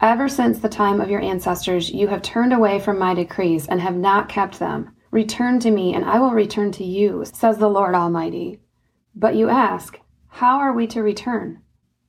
Ever 0.00 0.26
since 0.30 0.58
the 0.58 0.70
time 0.70 1.02
of 1.02 1.10
your 1.10 1.20
ancestors, 1.20 1.90
you 1.90 2.08
have 2.08 2.22
turned 2.22 2.54
away 2.54 2.80
from 2.80 2.98
my 2.98 3.12
decrees 3.12 3.68
and 3.68 3.78
have 3.82 3.94
not 3.94 4.30
kept 4.30 4.58
them. 4.58 4.96
Return 5.10 5.60
to 5.60 5.70
me, 5.70 5.94
and 5.94 6.02
I 6.02 6.18
will 6.18 6.30
return 6.30 6.72
to 6.72 6.84
you, 6.84 7.26
says 7.30 7.58
the 7.58 7.68
Lord 7.68 7.94
Almighty. 7.94 8.58
But 9.14 9.34
you 9.34 9.50
ask, 9.50 10.00
How 10.28 10.60
are 10.60 10.72
we 10.72 10.86
to 10.88 11.02
return? 11.02 11.60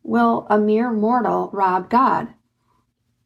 Will 0.02 0.48
a 0.50 0.58
mere 0.58 0.94
mortal 0.94 1.50
rob 1.52 1.90
God? 1.90 2.30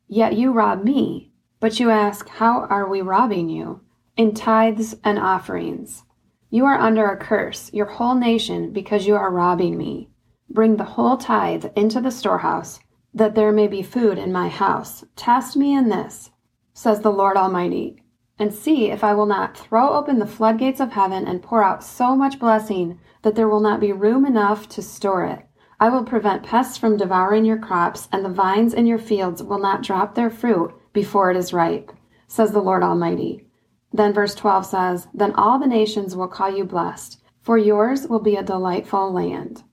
Yet 0.08 0.34
you 0.34 0.54
rob 0.54 0.84
me. 0.84 1.34
But 1.60 1.80
you 1.80 1.92
ask, 1.92 2.28
How 2.28 2.62
are 2.66 2.90
we 2.90 3.02
robbing 3.02 3.48
you? 3.48 3.82
In 4.18 4.34
tithes 4.34 4.96
and 5.04 5.20
offerings. 5.20 6.04
You 6.52 6.66
are 6.66 6.80
under 6.80 7.06
a 7.06 7.18
curse, 7.18 7.72
your 7.74 7.86
whole 7.86 8.16
nation, 8.16 8.72
because 8.72 9.06
you 9.06 9.16
are 9.16 9.32
robbing 9.32 9.78
me. 9.78 10.10
Bring 10.50 10.78
the 10.78 10.84
whole 10.84 11.16
tithe 11.16 11.66
into 11.76 12.02
the 12.02 12.10
storehouse, 12.10 12.80
that 13.14 13.36
there 13.36 13.52
may 13.52 13.68
be 13.68 13.84
food 13.84 14.18
in 14.18 14.32
my 14.32 14.50
house. 14.50 15.06
Test 15.16 15.56
me 15.56 15.76
in 15.76 15.90
this, 15.90 16.32
says 16.74 17.02
the 17.02 17.12
Lord 17.12 17.38
Almighty, 17.38 18.02
and 18.40 18.52
see 18.52 18.90
if 18.90 19.04
I 19.04 19.14
will 19.14 19.28
not 19.28 19.56
throw 19.56 19.94
open 19.94 20.18
the 20.18 20.26
floodgates 20.26 20.80
of 20.80 20.94
heaven 20.94 21.28
and 21.28 21.44
pour 21.44 21.64
out 21.64 21.84
so 21.84 22.16
much 22.16 22.40
blessing 22.40 23.00
that 23.22 23.36
there 23.36 23.50
will 23.50 23.60
not 23.60 23.80
be 23.80 23.92
room 23.92 24.26
enough 24.26 24.68
to 24.70 24.82
store 24.82 25.26
it. 25.26 25.46
I 25.80 25.90
will 25.90 26.04
prevent 26.04 26.44
pests 26.44 26.78
from 26.78 26.98
devouring 26.98 27.46
your 27.46 27.60
crops, 27.60 28.10
and 28.12 28.26
the 28.26 28.30
vines 28.30 28.74
in 28.74 28.88
your 28.88 28.98
fields 28.98 29.44
will 29.44 29.60
not 29.60 29.84
drop 29.84 30.16
their 30.16 30.32
fruit 30.32 30.74
before 30.94 31.30
it 31.30 31.38
is 31.38 31.54
ripe, 31.54 31.92
says 32.28 32.52
the 32.52 32.62
Lord 32.62 32.82
Almighty. 32.82 33.46
Then 33.92 34.14
verse 34.14 34.36
12 34.36 34.66
says, 34.66 35.08
Then 35.14 35.34
all 35.34 35.60
the 35.60 35.68
nations 35.68 36.16
will 36.16 36.28
call 36.28 36.56
you 36.56 36.64
blessed, 36.64 37.22
for 37.42 37.58
yours 37.58 38.08
will 38.08 38.20
be 38.20 38.36
a 38.36 38.44
delightful 38.44 39.12
land. 39.12 39.64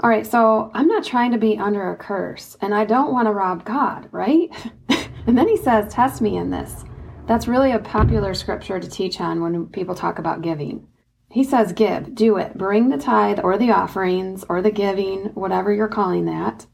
All 0.00 0.10
right, 0.10 0.26
so 0.26 0.70
I'm 0.74 0.86
not 0.86 1.04
trying 1.04 1.32
to 1.32 1.38
be 1.38 1.58
under 1.58 1.90
a 1.90 1.96
curse, 1.96 2.56
and 2.60 2.74
I 2.74 2.84
don't 2.84 3.12
want 3.12 3.26
to 3.26 3.32
rob 3.32 3.64
God, 3.64 4.08
right? 4.12 4.48
and 5.26 5.36
then 5.36 5.48
he 5.48 5.56
says, 5.56 5.92
Test 5.92 6.20
me 6.20 6.36
in 6.36 6.50
this. 6.50 6.84
That's 7.26 7.48
really 7.48 7.72
a 7.72 7.78
popular 7.78 8.32
scripture 8.32 8.78
to 8.78 8.88
teach 8.88 9.20
on 9.20 9.42
when 9.42 9.66
people 9.66 9.94
talk 9.94 10.18
about 10.18 10.42
giving. 10.42 10.86
He 11.30 11.44
says, 11.44 11.72
Give, 11.72 12.14
do 12.14 12.36
it. 12.36 12.56
Bring 12.56 12.88
the 12.88 12.96
tithe 12.96 13.40
or 13.42 13.58
the 13.58 13.72
offerings 13.72 14.44
or 14.48 14.62
the 14.62 14.70
giving, 14.70 15.26
whatever 15.34 15.72
you're 15.72 15.88
calling 15.88 16.26
that. 16.26 16.66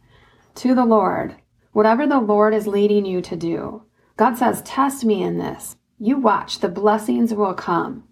to 0.57 0.75
the 0.75 0.85
Lord, 0.85 1.35
whatever 1.73 2.07
the 2.07 2.21
Lord 2.21 2.55
is 2.55 2.67
leading 2.67 3.05
you 3.05 3.21
to 3.23 3.37
do. 3.37 3.83
God 4.17 4.37
says, 4.37 4.63
Test 4.63 5.05
me 5.05 5.23
in 5.23 5.39
this. 5.39 5.77
You 5.99 6.19
watch, 6.19 6.61
the 6.61 6.69
blessings 6.69 7.35
will 7.35 7.55
come. 7.55 8.05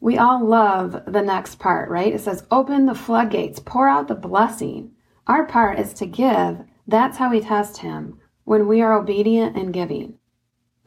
We 0.00 0.18
all 0.18 0.44
love 0.44 1.02
the 1.06 1.22
next 1.22 1.58
part, 1.58 1.90
right? 1.90 2.14
It 2.14 2.20
says, 2.20 2.46
Open 2.50 2.86
the 2.86 2.94
floodgates, 2.94 3.58
pour 3.58 3.88
out 3.88 4.08
the 4.08 4.14
blessing. 4.14 4.92
Our 5.26 5.44
part 5.44 5.78
is 5.78 5.92
to 5.94 6.06
give. 6.06 6.64
That's 6.86 7.18
how 7.18 7.30
we 7.30 7.40
test 7.40 7.78
Him 7.78 8.20
when 8.44 8.68
we 8.68 8.80
are 8.80 8.92
obedient 8.92 9.56
and 9.56 9.72
giving. 9.72 10.18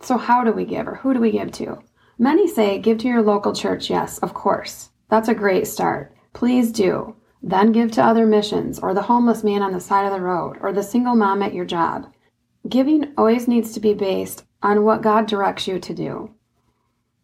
So, 0.02 0.18
how 0.18 0.44
do 0.44 0.52
we 0.52 0.66
give 0.66 0.88
or 0.88 0.96
who 0.96 1.14
do 1.14 1.20
we 1.20 1.32
give 1.32 1.52
to? 1.54 1.80
Many 2.18 2.48
say, 2.48 2.80
Give 2.80 2.98
to 3.00 3.08
your 3.08 3.22
local 3.22 3.54
church. 3.54 3.90
Yes, 3.90 4.18
of 4.20 4.34
course. 4.34 4.90
That's 5.10 5.28
a 5.28 5.36
great 5.36 5.68
start. 5.68 6.16
Please 6.34 6.72
do. 6.72 7.16
Then 7.42 7.72
give 7.72 7.92
to 7.94 8.04
other 8.04 8.26
missions, 8.26 8.80
or 8.80 8.94
the 8.94 9.04
homeless 9.04 9.44
man 9.44 9.62
on 9.62 9.72
the 9.72 9.80
side 9.80 10.06
of 10.06 10.12
the 10.12 10.22
road, 10.22 10.58
or 10.62 10.72
the 10.72 10.84
single 10.84 11.16
mom 11.16 11.42
at 11.42 11.54
your 11.54 11.66
job. 11.66 12.12
Giving 12.68 13.14
always 13.18 13.48
needs 13.48 13.74
to 13.74 13.80
be 13.80 13.94
based 13.94 14.44
on 14.62 14.84
what 14.84 15.02
God 15.02 15.28
directs 15.28 15.68
you 15.68 15.80
to 15.80 15.94
do. 15.94 16.34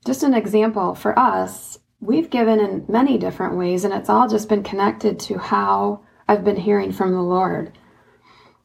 Just 0.06 0.24
an 0.24 0.34
example 0.34 0.96
for 0.96 1.18
us, 1.18 1.80
we've 2.00 2.30
given 2.30 2.60
in 2.60 2.86
many 2.88 3.18
different 3.18 3.58
ways, 3.58 3.84
and 3.84 3.94
it's 3.94 4.10
all 4.10 4.30
just 4.30 4.48
been 4.48 4.64
connected 4.64 5.20
to 5.20 5.38
how 5.38 6.04
I've 6.28 6.44
been 6.44 6.56
hearing 6.56 6.92
from 6.92 7.12
the 7.12 7.22
Lord. 7.22 7.78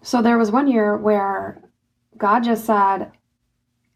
So 0.03 0.23
there 0.23 0.39
was 0.39 0.50
one 0.50 0.69
year 0.69 0.97
where 0.97 1.62
God 2.17 2.45
just 2.45 2.65
said, 2.65 3.11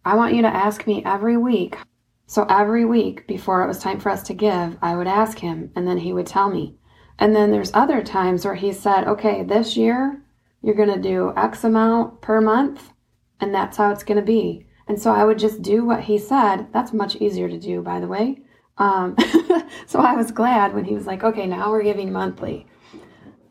I 0.04 0.16
want 0.16 0.34
you 0.34 0.42
to 0.42 0.48
ask 0.48 0.86
me 0.86 1.02
every 1.04 1.36
week. 1.36 1.78
So 2.26 2.44
every 2.48 2.84
week 2.84 3.26
before 3.26 3.62
it 3.62 3.68
was 3.68 3.78
time 3.78 4.00
for 4.00 4.10
us 4.10 4.22
to 4.24 4.34
give, 4.34 4.76
I 4.82 4.96
would 4.96 5.06
ask 5.06 5.38
him, 5.38 5.70
and 5.76 5.86
then 5.86 5.98
he 5.98 6.12
would 6.12 6.26
tell 6.26 6.50
me. 6.50 6.76
And 7.18 7.36
then 7.36 7.52
there's 7.52 7.70
other 7.72 8.02
times 8.02 8.44
where 8.44 8.56
he 8.56 8.72
said, 8.72 9.06
okay, 9.06 9.44
this 9.44 9.76
year 9.76 10.23
you're 10.64 10.74
going 10.74 10.92
to 10.92 10.98
do 10.98 11.32
X 11.36 11.62
amount 11.62 12.22
per 12.22 12.40
month, 12.40 12.90
and 13.38 13.54
that's 13.54 13.76
how 13.76 13.90
it's 13.90 14.02
going 14.02 14.16
to 14.16 14.24
be. 14.24 14.66
And 14.88 15.00
so 15.00 15.12
I 15.12 15.24
would 15.24 15.38
just 15.38 15.60
do 15.60 15.84
what 15.84 16.00
he 16.00 16.16
said. 16.16 16.72
That's 16.72 16.92
much 16.92 17.16
easier 17.16 17.48
to 17.48 17.58
do, 17.58 17.82
by 17.82 18.00
the 18.00 18.08
way. 18.08 18.40
Um, 18.78 19.14
so 19.86 20.00
I 20.00 20.14
was 20.14 20.32
glad 20.32 20.74
when 20.74 20.86
he 20.86 20.94
was 20.94 21.06
like, 21.06 21.22
okay, 21.22 21.46
now 21.46 21.70
we're 21.70 21.82
giving 21.82 22.12
monthly. 22.12 22.66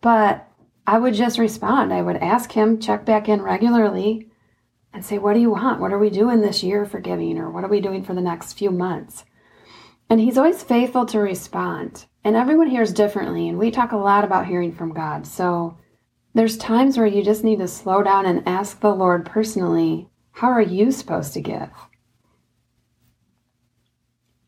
But 0.02 0.48
I 0.88 0.98
would 0.98 1.14
just 1.14 1.38
respond. 1.38 1.94
I 1.94 2.02
would 2.02 2.18
ask 2.18 2.52
him, 2.52 2.80
check 2.80 3.06
back 3.06 3.30
in 3.30 3.44
regularly, 3.44 4.28
and 4.92 5.06
say, 5.06 5.20
what 5.20 5.34
do 5.34 5.40
you 5.40 5.52
want? 5.52 5.80
What 5.80 5.94
are 5.94 6.00
we 6.00 6.10
doing 6.10 6.42
this 6.42 6.64
year 6.64 6.84
for 6.84 7.00
giving? 7.00 7.38
Or 7.38 7.52
what 7.52 7.64
are 7.64 7.70
we 7.70 7.80
doing 7.80 8.04
for 8.04 8.16
the 8.16 8.22
next 8.22 8.54
few 8.54 8.72
months? 8.72 9.24
And 10.10 10.20
he's 10.20 10.38
always 10.38 10.64
faithful 10.64 11.06
to 11.08 11.20
respond. 11.20 12.06
And 12.24 12.36
everyone 12.36 12.68
hears 12.68 12.92
differently, 12.92 13.50
and 13.50 13.60
we 13.60 13.70
talk 13.70 13.92
a 13.92 13.98
lot 13.98 14.24
about 14.24 14.48
hearing 14.48 14.74
from 14.74 14.94
God. 14.94 15.28
So 15.28 15.78
there's 16.34 16.58
times 16.58 16.98
where 16.98 17.08
you 17.08 17.24
just 17.24 17.44
need 17.44 17.60
to 17.60 17.68
slow 17.68 18.02
down 18.02 18.26
and 18.26 18.48
ask 18.48 18.80
the 18.80 18.94
Lord 18.94 19.26
personally, 19.26 20.10
how 20.32 20.50
are 20.50 20.62
you 20.62 20.92
supposed 20.92 21.34
to 21.34 21.42
give? 21.42 21.70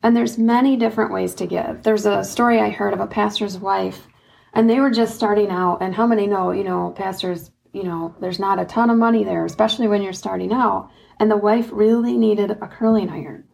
And 0.01 0.15
there's 0.15 0.37
many 0.37 0.77
different 0.77 1.11
ways 1.11 1.35
to 1.35 1.47
give. 1.47 1.83
There's 1.83 2.05
a 2.05 2.23
story 2.23 2.59
I 2.59 2.69
heard 2.69 2.93
of 2.93 2.99
a 2.99 3.07
pastor's 3.07 3.57
wife, 3.57 4.07
and 4.53 4.69
they 4.69 4.79
were 4.79 4.91
just 4.91 5.15
starting 5.15 5.49
out. 5.49 5.79
And 5.81 5.93
how 5.93 6.07
many 6.07 6.27
know, 6.27 6.51
you 6.51 6.63
know, 6.63 6.93
pastors, 6.95 7.51
you 7.73 7.83
know, 7.83 8.15
there's 8.19 8.39
not 8.39 8.59
a 8.59 8.65
ton 8.65 8.89
of 8.89 8.97
money 8.97 9.23
there, 9.23 9.45
especially 9.45 9.87
when 9.87 10.01
you're 10.01 10.13
starting 10.13 10.53
out. 10.53 10.89
And 11.19 11.29
the 11.29 11.37
wife 11.37 11.69
really 11.71 12.17
needed 12.17 12.51
a 12.51 12.67
curling 12.67 13.09
iron. 13.09 13.45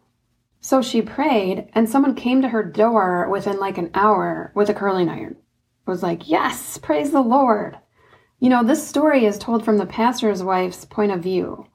So 0.60 0.80
she 0.80 1.02
prayed, 1.02 1.68
and 1.74 1.88
someone 1.88 2.14
came 2.14 2.40
to 2.42 2.48
her 2.48 2.62
door 2.62 3.28
within 3.30 3.58
like 3.58 3.78
an 3.78 3.90
hour 3.94 4.52
with 4.54 4.68
a 4.68 4.74
curling 4.74 5.08
iron. 5.08 5.32
It 5.32 5.90
was 5.90 6.02
like, 6.02 6.28
Yes, 6.28 6.78
praise 6.78 7.10
the 7.10 7.20
Lord. 7.20 7.78
You 8.42 8.48
know, 8.48 8.64
this 8.64 8.84
story 8.84 9.24
is 9.24 9.38
told 9.38 9.64
from 9.64 9.78
the 9.78 9.86
pastor's 9.86 10.42
wife's 10.42 10.84
point 10.84 11.12
of 11.12 11.22
view. 11.22 11.68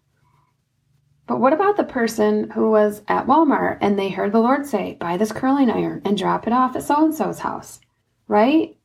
But 1.25 1.39
what 1.39 1.53
about 1.53 1.77
the 1.77 1.85
person 1.85 2.49
who 2.49 2.69
was 2.69 3.03
at 3.07 3.25
Walmart 3.25 3.77
and 3.79 3.97
they 3.97 4.09
heard 4.09 4.33
the 4.33 4.41
Lord 4.41 4.65
say, 4.65 4.97
Buy 4.99 5.15
this 5.15 5.31
curling 5.31 5.69
iron 5.69 6.01
and 6.03 6.17
drop 6.17 6.45
it 6.45 6.51
off 6.51 6.75
at 6.75 6.83
so 6.83 7.05
and 7.05 7.15
so's 7.15 7.39
house, 7.39 7.79
right? 8.27 8.75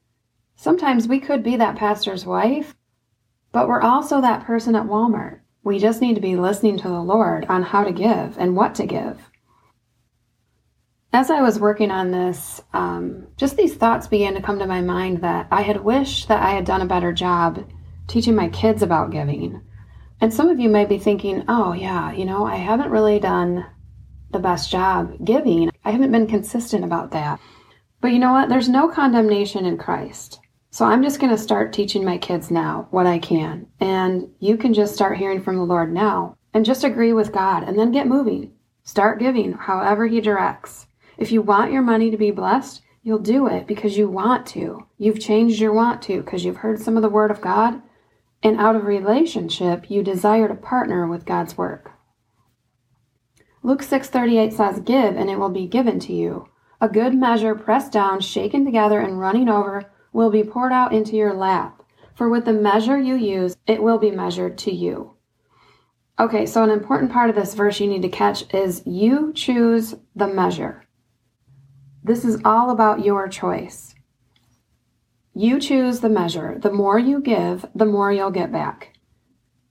Sometimes 0.55 1.09
we 1.09 1.19
could 1.19 1.43
be 1.43 1.57
that 1.57 1.75
pastor's 1.75 2.25
wife, 2.25 2.77
but 3.51 3.67
we're 3.67 3.83
also 3.83 4.21
that 4.21 4.45
person 4.45 4.77
at 4.77 4.87
Walmart. 4.87 5.41
We 5.65 5.81
just 5.81 6.01
need 6.01 6.15
to 6.15 6.21
be 6.21 6.37
listening 6.37 6.77
to 6.79 6.89
the 6.89 7.03
Lord 7.03 7.47
on 7.47 7.65
how 7.65 7.83
to 7.83 7.91
give 7.91 8.39
and 8.39 8.55
what 8.55 8.77
to 8.77 8.87
give. 8.87 9.29
As 11.15 11.31
I 11.31 11.43
was 11.43 11.61
working 11.61 11.91
on 11.91 12.11
this, 12.11 12.63
um, 12.73 13.27
just 13.37 13.59
these 13.59 13.75
thoughts 13.75 14.07
began 14.07 14.33
to 14.33 14.41
come 14.41 14.59
to 14.59 14.67
my 14.67 14.81
mind 14.81 15.21
that 15.21 15.47
I 15.51 15.61
had 15.61 15.85
wished 15.85 16.29
that 16.29 16.43
I 16.43 16.53
had 16.53 16.65
done 16.65 16.81
a 16.81 16.87
better 16.87 17.13
job 17.13 17.69
teaching 18.07 18.35
my 18.35 18.49
kids 18.49 18.83
about 18.83 19.11
giving. 19.11 19.61
And 20.23 20.33
some 20.33 20.49
of 20.49 20.59
you 20.59 20.71
may 20.71 20.87
be 20.87 20.99
thinking, 20.99 21.45
oh, 21.49 21.75
yeah, 21.75 22.13
you 22.13 22.25
know, 22.25 22.47
I 22.47 22.57
haven't 22.57 22.91
really 22.91 23.21
done 23.21 23.67
the 24.31 24.39
best 24.39 24.71
job 24.71 25.23
giving. 25.23 25.71
I 25.85 25.91
haven't 25.91 26.13
been 26.13 26.27
consistent 26.27 26.83
about 26.83 27.11
that. 27.11 27.39
But 28.01 28.13
you 28.13 28.19
know 28.19 28.33
what? 28.33 28.49
There's 28.49 28.71
no 28.71 28.89
condemnation 28.89 29.67
in 29.67 29.77
Christ. 29.77 30.41
So 30.71 30.87
I'm 30.87 31.03
just 31.03 31.21
going 31.21 31.31
to 31.31 31.37
start 31.37 31.75
teaching 31.75 32.07
my 32.07 32.17
kids 32.17 32.51
now 32.51 32.89
what 32.91 33.07
I 33.07 33.19
can. 33.19 33.67
And 33.81 34.31
you 34.41 34.57
can 34.57 34.73
just 34.73 34.95
start 34.95 35.19
hearing 35.19 35.43
from 35.43 35.57
the 35.57 35.63
Lord 35.63 35.93
now 35.93 36.39
and 36.55 36.65
just 36.65 36.85
agree 36.85 37.13
with 37.13 37.33
God 37.33 37.65
and 37.65 37.79
then 37.79 37.93
get 37.93 38.07
moving. 38.07 38.55
Start 38.83 39.19
giving 39.19 39.53
however 39.53 40.07
He 40.07 40.23
directs. 40.23 40.87
If 41.23 41.31
you 41.31 41.41
want 41.41 41.71
your 41.71 41.83
money 41.83 42.11
to 42.11 42.17
be 42.17 42.33
blessed, 42.33 42.83
you'll 43.05 43.21
do 43.21 43.47
it 43.47 43.69
because 43.69 43.97
you 43.97 44.09
want 44.09 44.45
to. 44.49 44.89
You've 44.99 45.21
changed 45.21 45.61
your 45.61 45.73
want 45.73 46.03
to 46.03 46.21
because 46.21 46.45
you've 46.45 46.57
heard 46.57 46.81
some 46.81 46.97
of 46.97 47.03
the 47.03 47.09
word 47.09 47.31
of 47.31 47.41
God. 47.41 47.81
And 48.43 48.59
out 48.59 48.75
of 48.75 48.87
relationship, 48.87 49.89
you 49.89 50.03
desire 50.03 50.49
to 50.49 50.57
partner 50.57 51.07
with 51.07 51.25
God's 51.25 51.57
work. 51.57 51.93
Luke 53.63 53.85
6:38 53.85 54.53
says, 54.53 54.81
"Give 54.81 55.17
and 55.17 55.31
it 55.31 55.39
will 55.39 55.49
be 55.49 55.69
given 55.69 56.01
to 56.01 56.13
you. 56.13 56.49
A 56.81 56.89
good 56.89 57.15
measure 57.15 57.55
pressed 57.55 57.93
down, 57.93 58.19
shaken 58.19 58.65
together 58.65 58.99
and 58.99 59.21
running 59.21 59.49
over 59.49 59.85
will 60.13 60.31
be 60.31 60.43
poured 60.43 60.73
out 60.73 60.93
into 60.93 61.15
your 61.15 61.35
lap. 61.35 61.85
For 62.17 62.29
with 62.29 62.47
the 62.47 62.53
measure 62.53 62.99
you 62.99 63.15
use, 63.15 63.57
it 63.69 63.81
will 63.81 63.99
be 63.99 64.11
measured 64.11 64.59
to 64.59 64.75
you." 64.75 65.13
Okay, 66.19 66.47
so 66.47 66.65
an 66.65 66.71
important 66.71 67.13
part 67.13 67.31
of 67.31 67.37
this 67.37 67.55
verse 67.55 67.79
you 67.79 67.87
need 67.87 68.03
to 68.03 68.09
catch 68.09 68.53
is 68.53 68.85
you 68.85 69.33
choose 69.33 69.95
the 70.17 70.27
measure. 70.27 70.82
This 72.05 72.25
is 72.25 72.41
all 72.45 72.71
about 72.71 73.05
your 73.05 73.29
choice. 73.29 73.95
You 75.35 75.61
choose 75.61 76.01
the 76.01 76.09
measure. 76.09 76.59
The 76.59 76.73
more 76.73 76.99
you 76.99 77.21
give, 77.21 77.65
the 77.77 77.87
more 77.87 78.13
you'll 78.13 78.33
get 78.33 78.51
back. 78.51 78.99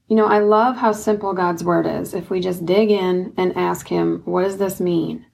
You 0.07 0.15
know, 0.15 0.27
I 0.27 0.39
love 0.39 0.77
how 0.77 0.93
simple 0.93 1.33
God's 1.33 1.61
word 1.63 1.85
is. 1.85 2.13
If 2.13 2.29
we 2.29 2.39
just 2.39 2.65
dig 2.65 2.89
in 2.89 3.33
and 3.35 3.57
ask 3.57 3.89
Him, 3.89 4.21
what 4.23 4.43
does 4.43 4.57
this 4.57 4.79
mean? 4.79 5.25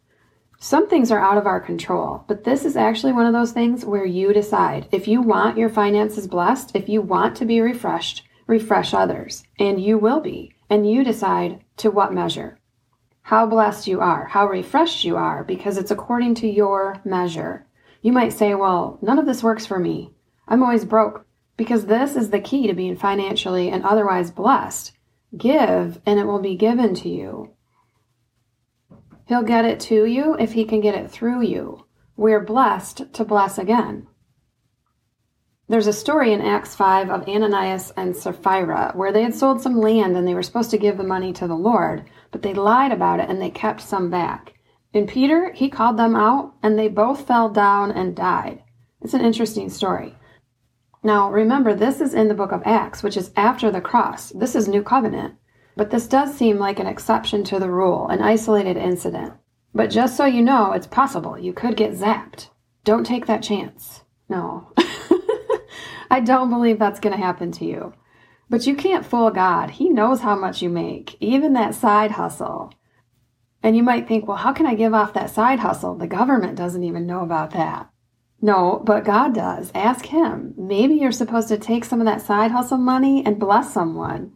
Some 0.59 0.89
things 0.89 1.11
are 1.11 1.19
out 1.19 1.37
of 1.37 1.45
our 1.45 1.59
control, 1.59 2.25
but 2.27 2.43
this 2.43 2.65
is 2.65 2.75
actually 2.75 3.13
one 3.13 3.27
of 3.27 3.33
those 3.33 3.51
things 3.51 3.85
where 3.85 4.05
you 4.05 4.33
decide. 4.33 4.87
If 4.91 5.07
you 5.07 5.21
want 5.21 5.57
your 5.57 5.69
finances 5.69 6.27
blessed, 6.27 6.75
if 6.75 6.89
you 6.89 7.03
want 7.03 7.37
to 7.37 7.45
be 7.45 7.61
refreshed, 7.61 8.23
refresh 8.47 8.95
others, 8.95 9.43
and 9.59 9.79
you 9.79 9.99
will 9.99 10.19
be. 10.19 10.55
And 10.67 10.89
you 10.89 11.03
decide 11.03 11.63
to 11.77 11.91
what 11.91 12.11
measure 12.11 12.57
how 13.27 13.45
blessed 13.45 13.87
you 13.87 13.99
are, 13.99 14.25
how 14.25 14.47
refreshed 14.47 15.03
you 15.03 15.17
are, 15.17 15.43
because 15.43 15.77
it's 15.77 15.91
according 15.91 16.33
to 16.33 16.47
your 16.47 17.01
measure. 17.03 17.67
You 18.01 18.13
might 18.13 18.31
say, 18.31 18.55
well, 18.55 18.97
none 19.01 19.19
of 19.19 19.25
this 19.25 19.43
works 19.43 19.65
for 19.65 19.77
me. 19.77 20.13
I'm 20.47 20.63
always 20.63 20.85
broke. 20.85 21.25
Because 21.57 21.87
this 21.87 22.15
is 22.15 22.29
the 22.29 22.39
key 22.39 22.67
to 22.67 22.73
being 22.73 22.95
financially 22.95 23.69
and 23.69 23.83
otherwise 23.83 24.31
blessed. 24.31 24.93
Give, 25.35 25.99
and 26.05 26.17
it 26.21 26.25
will 26.25 26.39
be 26.39 26.55
given 26.55 26.95
to 26.95 27.09
you. 27.09 27.51
He'll 29.25 29.43
get 29.43 29.65
it 29.65 29.81
to 29.81 30.05
you 30.05 30.37
if 30.39 30.53
he 30.53 30.63
can 30.63 30.79
get 30.79 30.95
it 30.95 31.11
through 31.11 31.41
you. 31.41 31.85
We're 32.15 32.45
blessed 32.45 33.11
to 33.11 33.25
bless 33.25 33.57
again. 33.57 34.07
There's 35.67 35.87
a 35.87 35.91
story 35.91 36.31
in 36.31 36.39
Acts 36.39 36.75
5 36.75 37.09
of 37.09 37.27
Ananias 37.27 37.91
and 37.97 38.15
Sapphira 38.15 38.93
where 38.95 39.11
they 39.11 39.23
had 39.23 39.35
sold 39.35 39.61
some 39.61 39.81
land 39.81 40.15
and 40.15 40.25
they 40.25 40.33
were 40.33 40.43
supposed 40.43 40.71
to 40.71 40.77
give 40.77 40.95
the 40.95 41.03
money 41.03 41.33
to 41.33 41.45
the 41.45 41.55
Lord, 41.57 42.05
but 42.31 42.41
they 42.41 42.53
lied 42.53 42.91
about 42.91 43.19
it 43.19 43.29
and 43.29 43.41
they 43.41 43.49
kept 43.49 43.81
some 43.81 44.09
back. 44.09 44.53
And 44.93 45.07
Peter, 45.07 45.51
he 45.53 45.69
called 45.69 45.97
them 45.97 46.15
out 46.15 46.53
and 46.63 46.77
they 46.77 46.87
both 46.87 47.27
fell 47.27 47.49
down 47.49 47.91
and 47.91 48.15
died. 48.15 48.63
It's 49.01 49.13
an 49.13 49.21
interesting 49.21 49.69
story. 49.69 50.15
Now, 51.03 51.31
remember, 51.31 51.73
this 51.73 52.01
is 52.01 52.13
in 52.13 52.27
the 52.27 52.33
book 52.33 52.51
of 52.51 52.63
Acts, 52.65 53.03
which 53.03 53.15
is 53.15 53.31
after 53.35 53.71
the 53.71 53.81
cross. 53.81 54.31
This 54.31 54.55
is 54.55 54.67
New 54.67 54.83
Covenant. 54.83 55.35
But 55.75 55.91
this 55.91 56.07
does 56.07 56.35
seem 56.35 56.57
like 56.57 56.79
an 56.79 56.87
exception 56.87 57.43
to 57.45 57.59
the 57.59 57.69
rule, 57.69 58.07
an 58.07 58.21
isolated 58.21 58.77
incident. 58.77 59.33
But 59.75 59.91
just 59.91 60.17
so 60.17 60.25
you 60.25 60.41
know, 60.41 60.71
it's 60.71 60.87
possible. 60.87 61.37
You 61.37 61.53
could 61.53 61.77
get 61.77 61.93
zapped. 61.93 62.49
Don't 62.83 63.05
take 63.05 63.27
that 63.27 63.43
chance. 63.43 64.01
No. 64.27 64.73
I 66.09 66.19
don't 66.19 66.49
believe 66.49 66.79
that's 66.79 66.99
going 66.99 67.15
to 67.15 67.23
happen 67.23 67.51
to 67.53 67.65
you. 67.65 67.93
But 68.49 68.65
you 68.65 68.75
can't 68.75 69.05
fool 69.05 69.29
God. 69.29 69.71
He 69.71 69.89
knows 69.89 70.21
how 70.21 70.35
much 70.35 70.61
you 70.61 70.69
make, 70.69 71.17
even 71.19 71.53
that 71.53 71.75
side 71.75 72.11
hustle. 72.11 72.73
And 73.61 73.75
you 73.75 73.83
might 73.83 74.07
think, 74.07 74.27
well, 74.27 74.37
how 74.37 74.53
can 74.53 74.65
I 74.65 74.75
give 74.75 74.93
off 74.93 75.13
that 75.13 75.29
side 75.29 75.59
hustle? 75.59 75.95
The 75.95 76.07
government 76.07 76.55
doesn't 76.55 76.83
even 76.83 77.05
know 77.05 77.21
about 77.21 77.51
that. 77.51 77.89
No, 78.41 78.81
but 78.85 79.03
God 79.03 79.33
does. 79.33 79.71
Ask 79.73 80.05
Him. 80.05 80.53
Maybe 80.57 80.95
you're 80.95 81.11
supposed 81.11 81.47
to 81.49 81.57
take 81.57 81.83
some 81.83 81.99
of 81.99 82.05
that 82.05 82.21
side 82.21 82.51
hustle 82.51 82.77
money 82.77 83.25
and 83.25 83.39
bless 83.39 83.73
someone. 83.73 84.33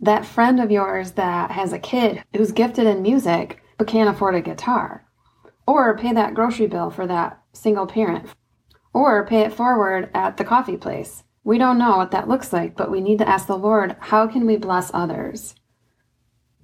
That 0.00 0.24
friend 0.24 0.60
of 0.60 0.70
yours 0.70 1.12
that 1.12 1.50
has 1.50 1.72
a 1.72 1.78
kid 1.78 2.24
who's 2.34 2.52
gifted 2.52 2.86
in 2.86 3.02
music 3.02 3.62
but 3.78 3.88
can't 3.88 4.08
afford 4.08 4.36
a 4.36 4.40
guitar. 4.40 5.04
Or 5.66 5.96
pay 5.98 6.12
that 6.12 6.34
grocery 6.34 6.66
bill 6.68 6.90
for 6.90 7.06
that 7.06 7.42
single 7.52 7.86
parent. 7.86 8.28
Or 8.94 9.26
pay 9.26 9.40
it 9.40 9.52
forward 9.52 10.10
at 10.14 10.36
the 10.36 10.44
coffee 10.44 10.76
place. 10.76 11.24
We 11.44 11.58
don't 11.58 11.78
know 11.78 11.96
what 11.96 12.12
that 12.12 12.28
looks 12.28 12.52
like, 12.52 12.76
but 12.76 12.90
we 12.90 13.00
need 13.00 13.18
to 13.18 13.28
ask 13.28 13.46
the 13.46 13.56
Lord, 13.56 13.96
how 13.98 14.28
can 14.28 14.46
we 14.46 14.56
bless 14.56 14.90
others? 14.94 15.54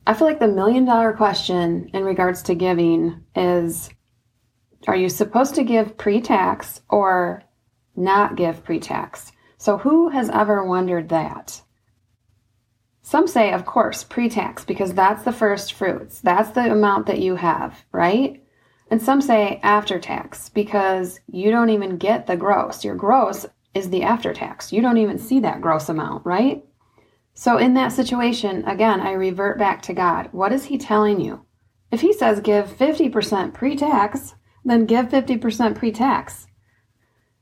I 0.07 0.15
feel 0.15 0.27
like 0.27 0.41
the 0.41 0.49
million 0.49 0.85
dollar 0.85 1.13
question 1.13 1.91
in 1.93 2.05
regards 2.05 2.43
to 2.45 2.55
giving 2.55 3.25
is 3.35 3.91
are 4.87 4.97
you 4.97 5.09
supposed 5.09 5.55
to 5.57 5.65
give 5.65 5.99
pre 5.99 6.21
tax 6.21 6.81
or 6.89 7.43
not 7.97 8.37
give 8.37 8.65
pre 8.65 8.79
tax? 8.79 9.33
So, 9.59 9.77
who 9.77 10.09
has 10.11 10.31
ever 10.31 10.65
wondered 10.65 11.09
that? 11.09 11.61
Some 13.03 13.27
say, 13.27 13.53
of 13.53 13.67
course, 13.67 14.05
pre 14.05 14.29
tax, 14.29 14.65
because 14.65 14.95
that's 14.95 15.25
the 15.25 15.33
first 15.33 15.73
fruits. 15.73 16.21
That's 16.21 16.51
the 16.51 16.71
amount 16.71 17.07
that 17.07 17.21
you 17.21 17.35
have, 17.35 17.85
right? 17.91 18.43
And 18.91 19.03
some 19.03 19.21
say 19.21 19.61
after 19.63 19.99
tax, 19.99 20.49
because 20.49 21.21
you 21.27 21.51
don't 21.51 21.71
even 21.71 21.99
get 21.99 22.27
the 22.27 22.37
gross. 22.37 22.85
Your 22.85 22.95
gross 22.95 23.47
is 23.75 23.91
the 23.91 24.03
after 24.03 24.33
tax. 24.33 24.73
You 24.73 24.83
don't 24.83 24.99
even 24.99 25.19
see 25.19 25.41
that 25.41 25.61
gross 25.61 25.89
amount, 25.89 26.25
right? 26.25 26.65
So, 27.35 27.57
in 27.57 27.75
that 27.75 27.93
situation, 27.93 28.65
again, 28.67 29.01
I 29.01 29.13
revert 29.13 29.59
back 29.59 29.83
to 29.83 29.95
God. 29.95 30.29
What 30.33 30.53
is 30.53 30.65
He 30.65 30.79
telling 30.79 31.21
you? 31.21 31.45
If 31.93 32.01
He 32.01 32.13
says 32.13 32.41
give 32.41 32.67
50% 32.67 33.55
pre 33.55 33.77
tax, 33.77 34.35
then 34.65 34.87
give 34.87 35.09
50% 35.09 35.77
pre 35.77 35.93
tax. 35.93 36.47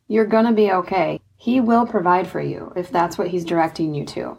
You're 0.08 0.26
going 0.26 0.44
to 0.44 0.52
be 0.52 0.70
okay. 0.70 1.20
He 1.36 1.60
will 1.60 1.86
provide 1.86 2.26
for 2.26 2.40
you 2.40 2.72
if 2.76 2.90
that's 2.90 3.16
what 3.16 3.28
He's 3.28 3.44
directing 3.44 3.94
you 3.94 4.04
to. 4.06 4.36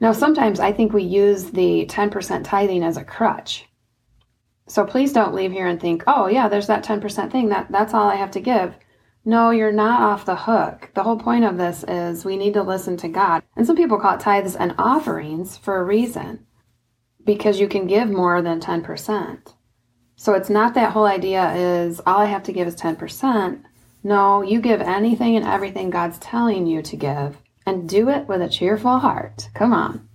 Now, 0.00 0.12
sometimes 0.12 0.60
I 0.60 0.72
think 0.72 0.92
we 0.92 1.02
use 1.02 1.50
the 1.50 1.86
10% 1.86 2.44
tithing 2.44 2.82
as 2.82 2.96
a 2.96 3.04
crutch. 3.04 3.66
So 4.66 4.84
please 4.84 5.12
don't 5.12 5.34
leave 5.34 5.52
here 5.52 5.66
and 5.66 5.80
think, 5.80 6.04
oh, 6.06 6.26
yeah, 6.26 6.48
there's 6.48 6.66
that 6.66 6.84
10% 6.84 7.30
thing. 7.30 7.50
That, 7.50 7.70
that's 7.70 7.94
all 7.94 8.08
I 8.08 8.16
have 8.16 8.30
to 8.32 8.40
give. 8.40 8.74
No, 9.26 9.50
you're 9.50 9.72
not 9.72 10.02
off 10.02 10.26
the 10.26 10.36
hook. 10.36 10.90
The 10.94 11.02
whole 11.02 11.18
point 11.18 11.44
of 11.44 11.56
this 11.56 11.82
is 11.88 12.24
we 12.24 12.36
need 12.36 12.54
to 12.54 12.62
listen 12.62 12.96
to 12.98 13.08
God. 13.08 13.42
And 13.56 13.66
some 13.66 13.76
people 13.76 13.98
call 13.98 14.16
it 14.16 14.20
tithes 14.20 14.54
and 14.54 14.74
offerings 14.76 15.56
for 15.56 15.78
a 15.78 15.84
reason 15.84 16.46
because 17.24 17.58
you 17.58 17.66
can 17.66 17.86
give 17.86 18.10
more 18.10 18.42
than 18.42 18.60
10%. 18.60 19.54
So 20.16 20.34
it's 20.34 20.50
not 20.50 20.74
that 20.74 20.92
whole 20.92 21.06
idea 21.06 21.54
is 21.54 22.00
all 22.06 22.18
I 22.20 22.26
have 22.26 22.42
to 22.44 22.52
give 22.52 22.68
is 22.68 22.76
10%. 22.76 23.62
No, 24.02 24.42
you 24.42 24.60
give 24.60 24.82
anything 24.82 25.36
and 25.36 25.46
everything 25.46 25.88
God's 25.88 26.18
telling 26.18 26.66
you 26.66 26.82
to 26.82 26.96
give 26.96 27.38
and 27.64 27.88
do 27.88 28.10
it 28.10 28.28
with 28.28 28.42
a 28.42 28.48
cheerful 28.48 28.98
heart. 28.98 29.48
Come 29.54 29.72
on. 29.72 30.06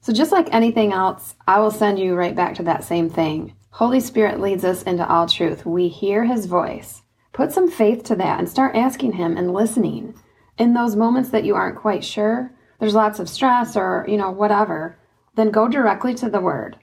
So, 0.00 0.12
just 0.12 0.32
like 0.32 0.48
anything 0.54 0.92
else, 0.92 1.34
I 1.46 1.58
will 1.58 1.70
send 1.70 1.98
you 1.98 2.14
right 2.14 2.34
back 2.34 2.54
to 2.54 2.62
that 2.62 2.84
same 2.84 3.10
thing. 3.10 3.54
Holy 3.70 4.00
Spirit 4.00 4.40
leads 4.40 4.64
us 4.64 4.82
into 4.84 5.06
all 5.06 5.26
truth. 5.26 5.66
We 5.66 5.88
hear 5.88 6.24
his 6.24 6.46
voice. 6.46 7.02
Put 7.36 7.52
some 7.52 7.70
faith 7.70 8.02
to 8.04 8.16
that 8.16 8.38
and 8.38 8.48
start 8.48 8.74
asking 8.74 9.12
him 9.12 9.36
and 9.36 9.52
listening. 9.52 10.14
In 10.56 10.72
those 10.72 10.96
moments 10.96 11.28
that 11.28 11.44
you 11.44 11.54
aren't 11.54 11.76
quite 11.76 12.02
sure, 12.02 12.50
there's 12.80 12.94
lots 12.94 13.18
of 13.18 13.28
stress 13.28 13.76
or, 13.76 14.06
you 14.08 14.16
know, 14.16 14.30
whatever, 14.30 14.98
then 15.34 15.50
go 15.50 15.68
directly 15.68 16.14
to 16.14 16.30
the 16.30 16.40
word. 16.40 16.78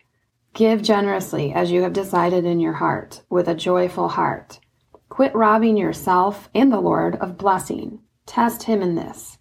Give 0.53 0.83
generously 0.83 1.51
as 1.53 1.71
you 1.71 1.81
have 1.81 1.93
decided 1.93 2.45
in 2.45 2.59
your 2.59 2.73
heart, 2.73 3.23
with 3.31 3.47
a 3.47 3.55
joyful 3.55 4.09
heart. 4.09 4.59
Quit 5.09 5.33
robbing 5.33 5.75
yourself 5.75 6.51
and 6.53 6.71
the 6.71 6.79
Lord 6.79 7.15
of 7.15 7.35
blessing. 7.35 8.01
Test 8.27 8.61
Him 8.61 8.83
in 8.83 8.93
this. 8.93 9.39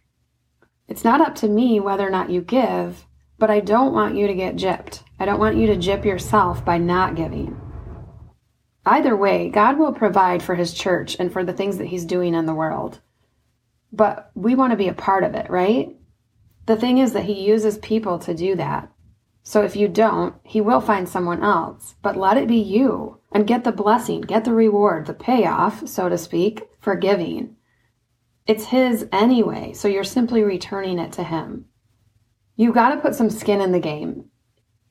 It's 0.88 1.04
not 1.04 1.20
up 1.20 1.34
to 1.36 1.46
me 1.46 1.78
whether 1.78 2.06
or 2.06 2.10
not 2.10 2.30
you 2.30 2.40
give, 2.40 3.06
but 3.38 3.50
I 3.50 3.60
don't 3.60 3.92
want 3.92 4.16
you 4.16 4.26
to 4.28 4.34
get 4.34 4.56
gypped. 4.56 5.02
I 5.20 5.26
don't 5.26 5.40
want 5.40 5.58
you 5.58 5.66
to 5.66 5.76
gyp 5.76 6.06
yourself 6.06 6.64
by 6.64 6.78
not 6.78 7.16
giving. 7.16 7.60
Either 8.84 9.16
way, 9.16 9.48
God 9.48 9.78
will 9.78 9.92
provide 9.92 10.42
for 10.42 10.54
His 10.54 10.74
church 10.74 11.16
and 11.18 11.32
for 11.32 11.44
the 11.44 11.52
things 11.52 11.78
that 11.78 11.86
He's 11.86 12.04
doing 12.04 12.34
in 12.34 12.46
the 12.46 12.54
world. 12.54 13.00
But 13.92 14.30
we 14.34 14.54
want 14.54 14.72
to 14.72 14.76
be 14.76 14.88
a 14.88 14.94
part 14.94 15.24
of 15.24 15.34
it, 15.34 15.50
right? 15.50 15.96
The 16.66 16.76
thing 16.76 16.98
is 16.98 17.12
that 17.12 17.24
He 17.24 17.46
uses 17.46 17.78
people 17.78 18.18
to 18.20 18.34
do 18.34 18.56
that. 18.56 18.92
So 19.44 19.62
if 19.62 19.74
you 19.74 19.88
don't, 19.88 20.34
he 20.44 20.60
will 20.60 20.80
find 20.80 21.08
someone 21.08 21.42
else. 21.42 21.96
But 22.02 22.16
let 22.16 22.36
it 22.36 22.46
be 22.46 22.58
you 22.58 23.18
and 23.32 23.46
get 23.46 23.64
the 23.64 23.72
blessing, 23.72 24.20
get 24.20 24.44
the 24.44 24.54
reward, 24.54 25.06
the 25.06 25.14
payoff, 25.14 25.88
so 25.88 26.08
to 26.08 26.16
speak, 26.16 26.68
for 26.80 26.94
giving. 26.94 27.56
It's 28.46 28.66
his 28.66 29.06
anyway, 29.12 29.72
so 29.72 29.88
you're 29.88 30.04
simply 30.04 30.42
returning 30.42 30.98
it 30.98 31.12
to 31.12 31.24
him. 31.24 31.66
You 32.56 32.72
got 32.72 32.94
to 32.94 33.00
put 33.00 33.14
some 33.14 33.30
skin 33.30 33.60
in 33.60 33.72
the 33.72 33.80
game. 33.80 34.26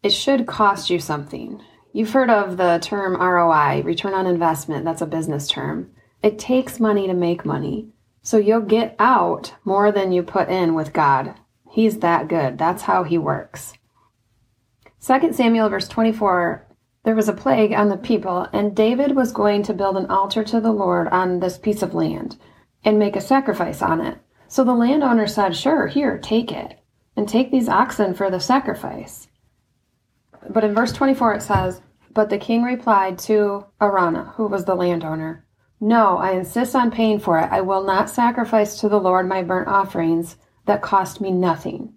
It 0.03 0.11
should 0.11 0.47
cost 0.47 0.89
you 0.89 0.99
something. 0.99 1.61
You've 1.93 2.11
heard 2.11 2.29
of 2.29 2.57
the 2.57 2.79
term 2.81 3.15
ROI, 3.15 3.81
return 3.83 4.13
on 4.13 4.27
investment. 4.27 4.85
That's 4.85 5.01
a 5.01 5.07
business 5.07 5.47
term. 5.47 5.91
It 6.23 6.39
takes 6.39 6.79
money 6.79 7.07
to 7.07 7.13
make 7.13 7.45
money. 7.45 7.89
So 8.21 8.37
you'll 8.37 8.61
get 8.61 8.95
out 8.99 9.53
more 9.65 9.91
than 9.91 10.11
you 10.11 10.23
put 10.23 10.49
in 10.49 10.73
with 10.73 10.93
God. 10.93 11.35
He's 11.69 11.99
that 11.99 12.27
good. 12.27 12.57
That's 12.57 12.83
how 12.83 13.03
he 13.03 13.17
works. 13.17 13.73
2 15.05 15.33
Samuel 15.33 15.69
verse 15.69 15.87
24 15.87 16.67
there 17.03 17.15
was 17.15 17.27
a 17.27 17.33
plague 17.33 17.73
on 17.73 17.89
the 17.89 17.97
people, 17.97 18.47
and 18.53 18.75
David 18.75 19.15
was 19.15 19.31
going 19.31 19.63
to 19.63 19.73
build 19.73 19.97
an 19.97 20.05
altar 20.05 20.43
to 20.43 20.61
the 20.61 20.71
Lord 20.71 21.07
on 21.07 21.39
this 21.39 21.57
piece 21.57 21.81
of 21.81 21.95
land 21.95 22.37
and 22.83 22.99
make 22.99 23.15
a 23.15 23.21
sacrifice 23.21 23.81
on 23.81 24.01
it. 24.01 24.19
So 24.47 24.63
the 24.63 24.75
landowner 24.75 25.25
said, 25.25 25.55
Sure, 25.55 25.87
here, 25.87 26.19
take 26.19 26.51
it, 26.51 26.79
and 27.15 27.27
take 27.27 27.49
these 27.49 27.67
oxen 27.67 28.13
for 28.13 28.29
the 28.29 28.39
sacrifice. 28.39 29.27
But 30.49 30.63
in 30.63 30.73
verse 30.73 30.91
24 30.91 31.35
it 31.35 31.41
says, 31.41 31.81
But 32.13 32.29
the 32.29 32.37
king 32.37 32.63
replied 32.63 33.17
to 33.19 33.65
Araunah, 33.79 34.33
who 34.35 34.47
was 34.47 34.65
the 34.65 34.75
landowner, 34.75 35.45
No, 35.79 36.17
I 36.17 36.31
insist 36.31 36.75
on 36.75 36.91
paying 36.91 37.19
for 37.19 37.39
it. 37.39 37.49
I 37.51 37.61
will 37.61 37.83
not 37.83 38.09
sacrifice 38.09 38.79
to 38.79 38.89
the 38.89 38.99
Lord 38.99 39.27
my 39.27 39.43
burnt 39.43 39.67
offerings 39.67 40.37
that 40.65 40.81
cost 40.81 41.21
me 41.21 41.31
nothing. 41.31 41.93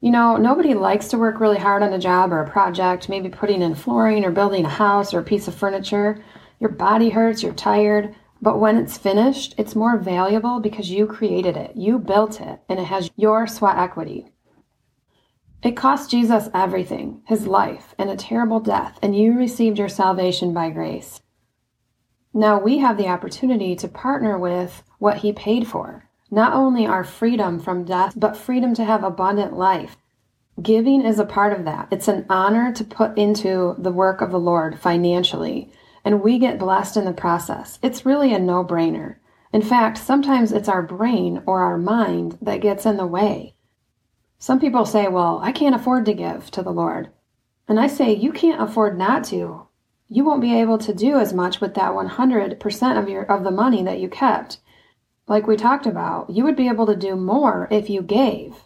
You 0.00 0.10
know, 0.10 0.36
nobody 0.36 0.74
likes 0.74 1.06
to 1.08 1.18
work 1.18 1.38
really 1.38 1.58
hard 1.58 1.82
on 1.82 1.92
a 1.92 1.98
job 1.98 2.32
or 2.32 2.40
a 2.40 2.50
project, 2.50 3.08
maybe 3.08 3.28
putting 3.28 3.62
in 3.62 3.76
flooring 3.76 4.24
or 4.24 4.32
building 4.32 4.64
a 4.64 4.68
house 4.68 5.14
or 5.14 5.20
a 5.20 5.24
piece 5.24 5.46
of 5.46 5.54
furniture. 5.54 6.22
Your 6.58 6.70
body 6.70 7.10
hurts, 7.10 7.42
you're 7.42 7.52
tired, 7.52 8.12
but 8.40 8.58
when 8.58 8.76
it's 8.76 8.98
finished, 8.98 9.54
it's 9.56 9.76
more 9.76 9.96
valuable 9.96 10.58
because 10.58 10.90
you 10.90 11.06
created 11.06 11.56
it, 11.56 11.76
you 11.76 12.00
built 12.00 12.40
it, 12.40 12.58
and 12.68 12.80
it 12.80 12.86
has 12.86 13.10
your 13.14 13.46
sweat 13.46 13.78
equity. 13.78 14.31
It 15.62 15.76
cost 15.76 16.10
Jesus 16.10 16.48
everything 16.52 17.22
his 17.26 17.46
life 17.46 17.94
and 17.98 18.10
a 18.10 18.16
terrible 18.16 18.60
death, 18.60 18.98
and 19.02 19.16
you 19.16 19.36
received 19.38 19.78
your 19.78 19.88
salvation 19.88 20.52
by 20.52 20.70
grace. 20.70 21.20
Now 22.34 22.58
we 22.58 22.78
have 22.78 22.96
the 22.96 23.08
opportunity 23.08 23.76
to 23.76 23.88
partner 23.88 24.38
with 24.38 24.82
what 24.98 25.18
he 25.18 25.32
paid 25.32 25.66
for 25.66 26.08
not 26.32 26.54
only 26.54 26.86
our 26.86 27.04
freedom 27.04 27.60
from 27.60 27.84
death, 27.84 28.14
but 28.16 28.38
freedom 28.38 28.74
to 28.74 28.84
have 28.84 29.04
abundant 29.04 29.52
life. 29.52 29.98
Giving 30.60 31.04
is 31.04 31.18
a 31.18 31.26
part 31.26 31.52
of 31.52 31.66
that. 31.66 31.88
It's 31.90 32.08
an 32.08 32.24
honor 32.30 32.72
to 32.72 32.84
put 32.84 33.16
into 33.18 33.76
the 33.78 33.92
work 33.92 34.22
of 34.22 34.30
the 34.30 34.40
Lord 34.40 34.80
financially, 34.80 35.70
and 36.04 36.22
we 36.22 36.38
get 36.38 36.58
blessed 36.58 36.96
in 36.96 37.04
the 37.04 37.12
process. 37.12 37.78
It's 37.82 38.06
really 38.06 38.32
a 38.32 38.38
no 38.38 38.64
brainer. 38.64 39.16
In 39.52 39.60
fact, 39.60 39.98
sometimes 39.98 40.52
it's 40.52 40.70
our 40.70 40.82
brain 40.82 41.42
or 41.44 41.60
our 41.60 41.76
mind 41.76 42.38
that 42.40 42.62
gets 42.62 42.86
in 42.86 42.96
the 42.96 43.06
way. 43.06 43.51
Some 44.42 44.58
people 44.58 44.84
say, 44.84 45.06
Well, 45.06 45.38
I 45.40 45.52
can't 45.52 45.76
afford 45.76 46.04
to 46.06 46.14
give 46.14 46.50
to 46.50 46.62
the 46.64 46.72
Lord. 46.72 47.10
And 47.68 47.78
I 47.78 47.86
say, 47.86 48.12
You 48.12 48.32
can't 48.32 48.60
afford 48.60 48.98
not 48.98 49.22
to. 49.26 49.68
You 50.08 50.24
won't 50.24 50.40
be 50.40 50.58
able 50.58 50.78
to 50.78 50.92
do 50.92 51.20
as 51.20 51.32
much 51.32 51.60
with 51.60 51.74
that 51.74 51.92
100% 51.92 52.98
of 52.98 53.08
your 53.08 53.22
of 53.22 53.44
the 53.44 53.52
money 53.52 53.84
that 53.84 54.00
you 54.00 54.08
kept 54.08 54.58
like 55.28 55.46
we 55.46 55.56
talked 55.56 55.86
about, 55.86 56.28
you 56.28 56.42
would 56.42 56.56
be 56.56 56.66
able 56.66 56.86
to 56.86 56.96
do 56.96 57.14
more 57.14 57.68
if 57.70 57.88
you 57.88 58.02
gave. 58.02 58.64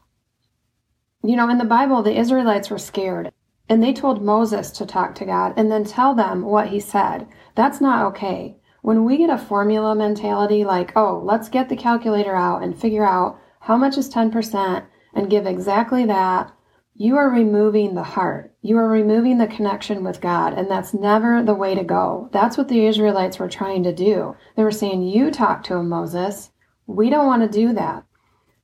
You 1.23 1.37
know, 1.37 1.51
in 1.51 1.59
the 1.59 1.65
Bible, 1.67 2.03
the 2.03 2.19
Israelites 2.19 2.71
were 2.71 2.79
scared 2.79 3.31
and 3.69 3.83
they 3.83 3.93
told 3.93 4.23
Moses 4.23 4.71
to 4.71 4.87
talk 4.87 5.15
to 5.17 5.27
God 5.27 5.53
and 5.59 5.71
then 5.71 5.85
tell 5.85 6.15
them 6.15 6.41
what 6.41 6.69
he 6.69 6.81
said. 6.81 7.29
That's 7.55 7.83
not 7.83 8.07
okay. 8.07 8.57
When 8.81 9.05
we 9.05 9.19
get 9.19 9.29
a 9.29 9.37
formula 9.37 9.95
mentality 9.95 10.65
like, 10.65 10.97
oh, 10.97 11.21
let's 11.23 11.51
get 11.51 11.69
the 11.69 11.77
calculator 11.77 12.35
out 12.35 12.63
and 12.63 12.75
figure 12.75 13.05
out 13.05 13.39
how 13.61 13.77
much 13.77 13.99
is 13.99 14.09
10% 14.09 14.87
and 15.17 15.31
give 15.31 15.47
exactly 15.47 16.05
that, 16.05 16.53
you 16.95 17.17
are 17.17 17.29
removing 17.29 17.95
the 17.95 18.03
heart. 18.03 18.55
You 18.63 18.79
are 18.79 18.89
removing 18.89 19.39
the 19.39 19.47
connection 19.47 20.05
with 20.05 20.21
God, 20.21 20.55
and 20.55 20.71
that's 20.71 20.95
never 20.95 21.43
the 21.43 21.55
way 21.55 21.75
to 21.75 21.85
go. 21.85 22.31
That's 22.33 22.57
what 22.57 22.69
the 22.69 22.87
Israelites 22.87 23.39
were 23.39 23.49
trying 23.49 23.83
to 23.83 23.93
do. 23.93 24.37
They 24.57 24.63
were 24.63 24.71
saying, 24.71 25.03
You 25.03 25.31
talk 25.31 25.63
to 25.65 25.75
him, 25.75 25.89
Moses. 25.89 26.51
We 26.87 27.11
don't 27.11 27.27
want 27.27 27.43
to 27.43 27.59
do 27.59 27.73
that. 27.75 28.05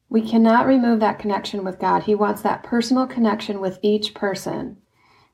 We 0.09 0.23
cannot 0.23 0.67
remove 0.67 1.01
that 1.01 1.19
connection 1.19 1.65
with 1.65 1.79
God. 1.79 2.05
He 2.05 2.15
wants 2.15 2.43
that 2.43 2.63
personal 2.63 3.07
connection 3.07 3.61
with 3.61 3.79
each 3.83 4.15
person. 4.15 4.77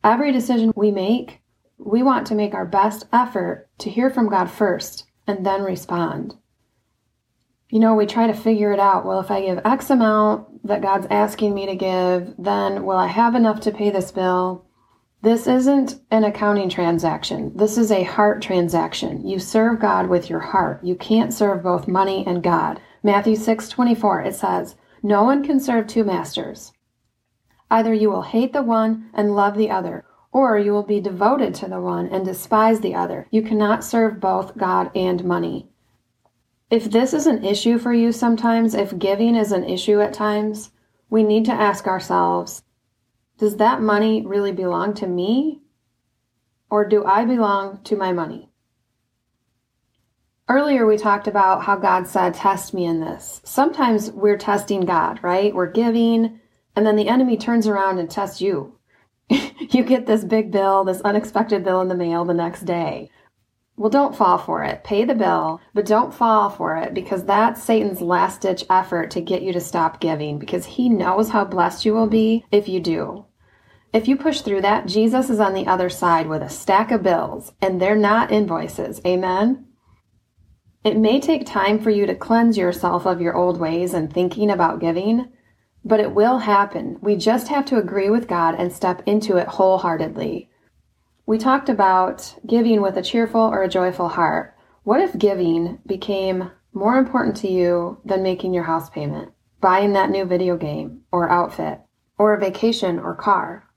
Every 0.03 0.33
decision 0.33 0.73
we 0.75 0.91
make, 0.91 1.41
we 1.79 2.03
want 2.03 2.27
to 2.29 2.35
make 2.35 2.55
our 2.55 2.67
best 2.67 3.07
effort 3.13 3.69
to 3.79 3.91
hear 3.91 4.09
from 4.09 4.29
God 4.29 4.51
first 4.51 5.05
and 5.27 5.45
then 5.45 5.63
respond. 5.63 6.37
You 7.71 7.81
know, 7.81 7.95
we 7.95 8.07
try 8.07 8.27
to 8.27 8.33
figure 8.33 8.73
it 8.73 8.81
out. 8.81 9.05
Well, 9.05 9.21
if 9.21 9.31
I 9.31 9.43
give 9.43 9.61
X 9.63 9.91
amount 9.91 10.67
that 10.67 10.81
God's 10.81 11.07
asking 11.11 11.55
me 11.55 11.67
to 11.67 11.77
give, 11.77 12.35
then 12.39 12.85
will 12.85 12.97
I 12.97 13.09
have 13.09 13.35
enough 13.35 13.61
to 13.61 13.71
pay 13.71 13.91
this 13.91 14.11
bill? 14.11 14.65
This 15.21 15.47
isn't 15.47 16.01
an 16.11 16.25
accounting 16.25 16.71
transaction. 16.71 17.53
This 17.57 17.77
is 17.77 17.91
a 17.91 18.05
heart 18.05 18.41
transaction. 18.41 19.27
You 19.27 19.39
serve 19.39 19.81
God 19.81 20.09
with 20.09 20.31
your 20.31 20.39
heart. 20.39 20.83
You 20.83 20.95
can't 20.95 21.35
serve 21.35 21.63
both 21.63 21.89
money 21.89 22.25
and 22.27 22.43
God. 22.43 22.81
Matthew 23.03 23.37
6:24 23.37 24.23
it 24.23 24.35
says, 24.35 24.77
"No 25.03 25.25
one 25.25 25.45
can 25.45 25.61
serve 25.61 25.89
two 25.89 26.05
masters. 26.05 26.73
Either 27.71 27.93
you 27.93 28.09
will 28.11 28.23
hate 28.23 28.55
the 28.55 28.63
one 28.63 29.11
and 29.13 29.37
love 29.37 29.57
the 29.57 29.71
other, 29.71 30.07
or 30.33 30.57
you 30.57 30.73
will 30.73 30.85
be 30.85 31.01
devoted 31.01 31.55
to 31.57 31.69
the 31.69 31.83
one 31.83 32.07
and 32.07 32.25
despise 32.25 32.81
the 32.81 32.95
other. 32.95 33.27
You 33.31 33.43
cannot 33.43 33.85
serve 33.85 34.21
both 34.21 34.57
God 34.57 34.91
and 34.95 35.23
money." 35.23 35.69
If 36.71 36.91
this 36.91 37.15
is 37.15 37.27
an 37.27 37.45
issue 37.45 37.79
for 37.79 37.95
you 37.95 38.13
sometimes, 38.13 38.75
if 38.75 38.99
giving 38.99 39.35
is 39.37 39.53
an 39.53 39.65
issue 39.65 40.01
at 40.01 40.13
times, 40.13 40.71
we 41.09 41.23
need 41.23 41.47
to 41.47 41.53
ask 41.53 41.87
ourselves 41.87 42.63
Does 43.39 43.57
that 43.57 43.81
money 43.81 44.25
really 44.27 44.53
belong 44.53 44.93
to 44.95 45.07
me? 45.07 45.63
Or 46.71 46.87
do 46.87 47.05
I 47.07 47.25
belong 47.25 47.83
to 47.85 47.97
my 47.97 48.13
money? 48.13 48.51
Earlier, 50.51 50.87
we 50.87 50.99
talked 50.99 51.27
about 51.27 51.65
how 51.65 51.77
God 51.77 52.07
said, 52.07 52.35
Test 52.35 52.75
me 52.75 52.85
in 52.85 53.01
this. 53.01 53.41
Sometimes 53.45 54.11
we're 54.11 54.37
testing 54.37 54.83
God, 54.83 55.21
right? 55.23 55.55
We're 55.55 55.71
giving, 55.71 56.41
and 56.77 56.87
then 56.87 56.97
the 56.97 57.09
enemy 57.09 57.39
turns 57.39 57.67
around 57.67 57.99
and 57.99 58.11
tests 58.11 58.43
you. 58.43 58.79
you 59.31 59.83
get 59.83 60.07
this 60.07 60.25
big 60.25 60.51
bill, 60.51 60.85
this 60.85 61.01
unexpected 61.01 61.65
bill 61.65 61.81
in 61.81 61.89
the 61.89 61.95
mail 61.95 62.27
the 62.27 62.35
next 62.35 62.63
day. 62.63 63.11
Well, 63.79 63.91
don't 63.91 64.17
fall 64.17 64.39
for 64.39 64.65
it. 64.65 64.83
Pay 64.83 65.05
the 65.05 65.15
bill, 65.15 65.61
but 65.73 65.87
don't 65.87 66.13
fall 66.13 66.51
for 66.51 66.77
it 66.77 66.95
because 66.95 67.25
that's 67.25 67.63
Satan's 67.63 68.01
last 68.01 68.41
ditch 68.41 68.65
effort 68.69 69.13
to 69.13 69.21
get 69.21 69.43
you 69.43 69.53
to 69.53 69.61
stop 69.61 70.01
giving 70.01 70.41
because 70.41 70.67
he 70.67 70.89
knows 70.89 71.31
how 71.31 71.45
blessed 71.45 71.85
you 71.85 71.95
will 71.95 72.09
be 72.09 72.45
if 72.51 72.69
you 72.69 72.81
do. 72.81 73.27
If 73.93 74.09
you 74.09 74.17
push 74.17 74.41
through 74.41 74.63
that, 74.63 74.89
Jesus 74.89 75.31
is 75.31 75.39
on 75.39 75.55
the 75.55 75.69
other 75.69 75.89
side 75.89 76.27
with 76.27 76.43
a 76.43 76.49
stack 76.49 76.91
of 76.91 77.05
bills 77.05 77.53
and 77.63 77.81
they're 77.81 77.95
not 77.95 78.33
invoices. 78.33 79.01
Amen. 79.07 79.67
It 80.83 80.97
may 80.97 81.21
take 81.21 81.47
time 81.47 81.79
for 81.79 81.91
you 81.91 82.05
to 82.07 82.17
cleanse 82.17 82.59
yourself 82.59 83.07
of 83.07 83.21
your 83.21 83.37
old 83.37 83.61
ways 83.61 83.95
and 83.95 84.13
thinking 84.13 84.51
about 84.51 84.81
giving, 84.81 85.31
but 85.85 86.01
it 86.01 86.13
will 86.13 86.39
happen. 86.39 86.99
We 87.01 87.15
just 87.15 87.47
have 87.47 87.65
to 87.67 87.79
agree 87.79 88.11
with 88.11 88.27
God 88.27 88.57
and 88.59 88.73
step 88.73 89.05
into 89.07 89.37
it 89.37 89.47
wholeheartedly. 89.47 90.51
We 91.29 91.37
talked 91.37 91.69
about 91.69 92.37
giving 92.47 92.81
with 92.81 92.97
a 92.97 93.03
cheerful 93.03 93.43
or 93.43 93.63
a 93.63 93.69
joyful 93.69 94.09
heart. 94.09 94.57
What 94.85 95.03
if 95.03 95.19
giving 95.19 95.79
became 95.85 96.51
more 96.73 96.97
important 96.97 97.37
to 97.37 97.49
you 97.51 97.99
than 98.03 98.23
making 98.23 98.55
your 98.55 98.65
house 98.65 98.89
payment, 98.89 99.33
buying 99.61 99.93
that 99.93 100.09
new 100.09 100.25
video 100.25 100.57
game 100.57 101.03
or 101.13 101.29
outfit, 101.29 101.81
or 102.17 102.33
a 102.33 102.41
vacation 102.41 102.99
or 102.99 103.15
car? 103.15 103.69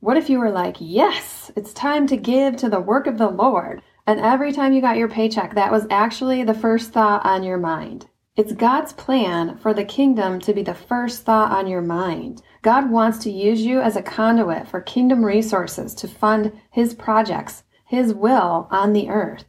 What 0.00 0.16
if 0.16 0.28
you 0.28 0.40
were 0.40 0.50
like, 0.50 0.74
yes, 0.80 1.52
it's 1.54 1.72
time 1.72 2.08
to 2.08 2.16
give 2.16 2.56
to 2.56 2.68
the 2.68 2.80
work 2.80 3.06
of 3.06 3.16
the 3.16 3.30
Lord? 3.30 3.80
And 4.04 4.18
every 4.18 4.52
time 4.52 4.72
you 4.72 4.80
got 4.80 4.96
your 4.96 5.08
paycheck, 5.08 5.54
that 5.54 5.70
was 5.70 5.86
actually 5.90 6.42
the 6.42 6.52
first 6.52 6.90
thought 6.90 7.24
on 7.24 7.44
your 7.44 7.58
mind. 7.58 8.08
It's 8.34 8.52
God's 8.52 8.92
plan 8.92 9.56
for 9.58 9.72
the 9.72 9.84
kingdom 9.84 10.40
to 10.40 10.52
be 10.52 10.64
the 10.64 10.74
first 10.74 11.22
thought 11.22 11.52
on 11.52 11.68
your 11.68 11.80
mind. 11.80 12.42
God 12.62 12.90
wants 12.90 13.18
to 13.18 13.30
use 13.30 13.62
you 13.62 13.80
as 13.80 13.96
a 13.96 14.02
conduit 14.02 14.68
for 14.68 14.80
kingdom 14.80 15.24
resources 15.24 15.94
to 15.96 16.08
fund 16.08 16.52
His 16.70 16.94
projects, 16.94 17.62
His 17.86 18.12
will 18.12 18.68
on 18.70 18.92
the 18.92 19.08
earth. 19.08 19.44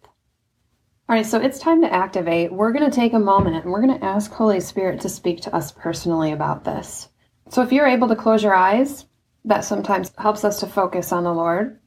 All 1.08 1.16
right, 1.16 1.26
so 1.26 1.40
it's 1.40 1.58
time 1.58 1.82
to 1.82 1.92
activate. 1.92 2.52
We're 2.52 2.72
going 2.72 2.90
to 2.90 2.96
take 2.96 3.14
a 3.14 3.20
moment 3.20 3.56
and 3.56 3.72
we're 3.72 3.82
going 3.82 3.98
to 4.00 4.06
ask 4.06 4.32
Holy 4.32 4.60
Spirit 4.60 5.02
to 5.02 5.10
speak 5.10 5.42
to 5.42 5.56
us 5.56 5.72
personally 5.72 6.32
about 6.32 6.64
this. 6.64 7.10
So 7.50 7.64
if 7.64 7.72
you're 7.72 7.88
able 7.88 8.08
to 8.10 8.16
close 8.16 8.44
your 8.44 8.54
eyes, 8.54 9.06
that 9.46 9.66
sometimes 9.66 10.12
helps 10.20 10.44
us 10.44 10.60
to 10.60 10.68
focus 10.68 11.12
on 11.12 11.24
the 11.24 11.34
Lord. 11.34 11.80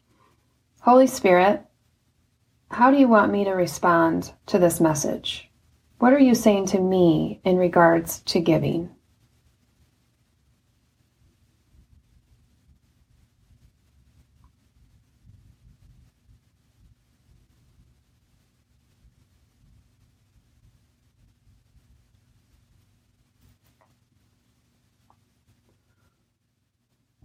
Holy 0.80 1.06
Spirit, 1.06 1.64
how 2.68 2.90
do 2.90 2.96
you 2.96 3.06
want 3.06 3.30
me 3.30 3.44
to 3.44 3.52
respond 3.52 4.32
to 4.46 4.58
this 4.58 4.80
message? 4.80 5.48
What 5.98 6.12
are 6.12 6.18
you 6.18 6.34
saying 6.34 6.66
to 6.66 6.80
me 6.80 7.40
in 7.44 7.58
regards 7.58 8.22
to 8.22 8.40
giving? 8.40 8.90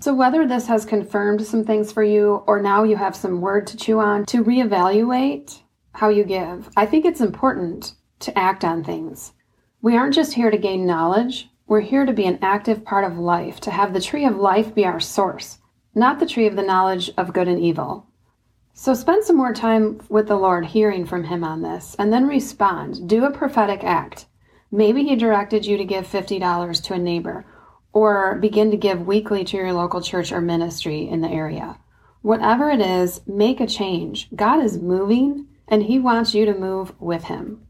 So, 0.07 0.13
whether 0.13 0.47
this 0.47 0.67
has 0.67 0.85
confirmed 0.85 1.45
some 1.45 1.65
things 1.65 1.91
for 1.91 2.01
you 2.01 2.41
or 2.47 2.61
now 2.61 2.83
you 2.83 2.95
have 2.95 3.13
some 3.13 3.41
word 3.41 3.67
to 3.67 3.75
chew 3.75 3.99
on 3.99 4.25
to 4.27 4.41
reevaluate 4.41 5.63
how 5.91 6.07
you 6.07 6.23
give, 6.23 6.69
I 6.77 6.85
think 6.85 7.03
it's 7.03 7.19
important 7.19 7.93
to 8.19 8.39
act 8.39 8.63
on 8.63 8.85
things. 8.85 9.33
We 9.81 9.97
aren't 9.97 10.13
just 10.13 10.35
here 10.35 10.49
to 10.49 10.57
gain 10.57 10.85
knowledge, 10.85 11.49
we're 11.67 11.81
here 11.81 12.05
to 12.05 12.13
be 12.13 12.25
an 12.25 12.39
active 12.41 12.85
part 12.85 13.03
of 13.03 13.17
life, 13.17 13.59
to 13.59 13.71
have 13.71 13.91
the 13.91 13.99
tree 13.99 14.23
of 14.23 14.37
life 14.37 14.73
be 14.73 14.85
our 14.85 15.01
source, 15.01 15.57
not 15.93 16.21
the 16.21 16.25
tree 16.25 16.47
of 16.47 16.55
the 16.55 16.63
knowledge 16.63 17.11
of 17.17 17.33
good 17.33 17.49
and 17.49 17.59
evil. 17.59 18.05
So, 18.73 18.93
spend 18.93 19.25
some 19.25 19.35
more 19.35 19.53
time 19.53 19.99
with 20.07 20.29
the 20.29 20.37
Lord 20.37 20.67
hearing 20.67 21.05
from 21.05 21.25
Him 21.25 21.43
on 21.43 21.63
this, 21.63 21.97
and 21.99 22.13
then 22.13 22.29
respond. 22.29 23.09
Do 23.09 23.25
a 23.25 23.31
prophetic 23.31 23.83
act. 23.83 24.27
Maybe 24.71 25.03
He 25.03 25.17
directed 25.17 25.65
you 25.65 25.75
to 25.75 25.83
give 25.83 26.07
$50 26.07 26.81
to 26.83 26.93
a 26.93 26.97
neighbor 26.97 27.45
or 27.97 28.35
begin 28.35 28.69
to 28.69 28.77
give 28.77 29.07
weekly 29.07 29.43
to 29.43 29.57
your 29.57 29.73
local 29.73 30.01
church 30.01 30.31
or 30.31 30.39
ministry 30.39 31.09
in 31.09 31.21
the 31.21 31.29
area. 31.29 31.79
Whatever 32.21 32.69
it 32.69 32.79
is, 32.79 33.21
make 33.25 33.59
a 33.59 33.65
change. 33.65 34.29
God 34.35 34.63
is 34.63 34.77
moving 34.77 35.47
and 35.67 35.81
He 35.81 35.97
wants 35.97 36.35
you 36.35 36.45
to 36.45 36.53
move 36.53 36.93
with 37.01 37.23
Him. 37.23 37.66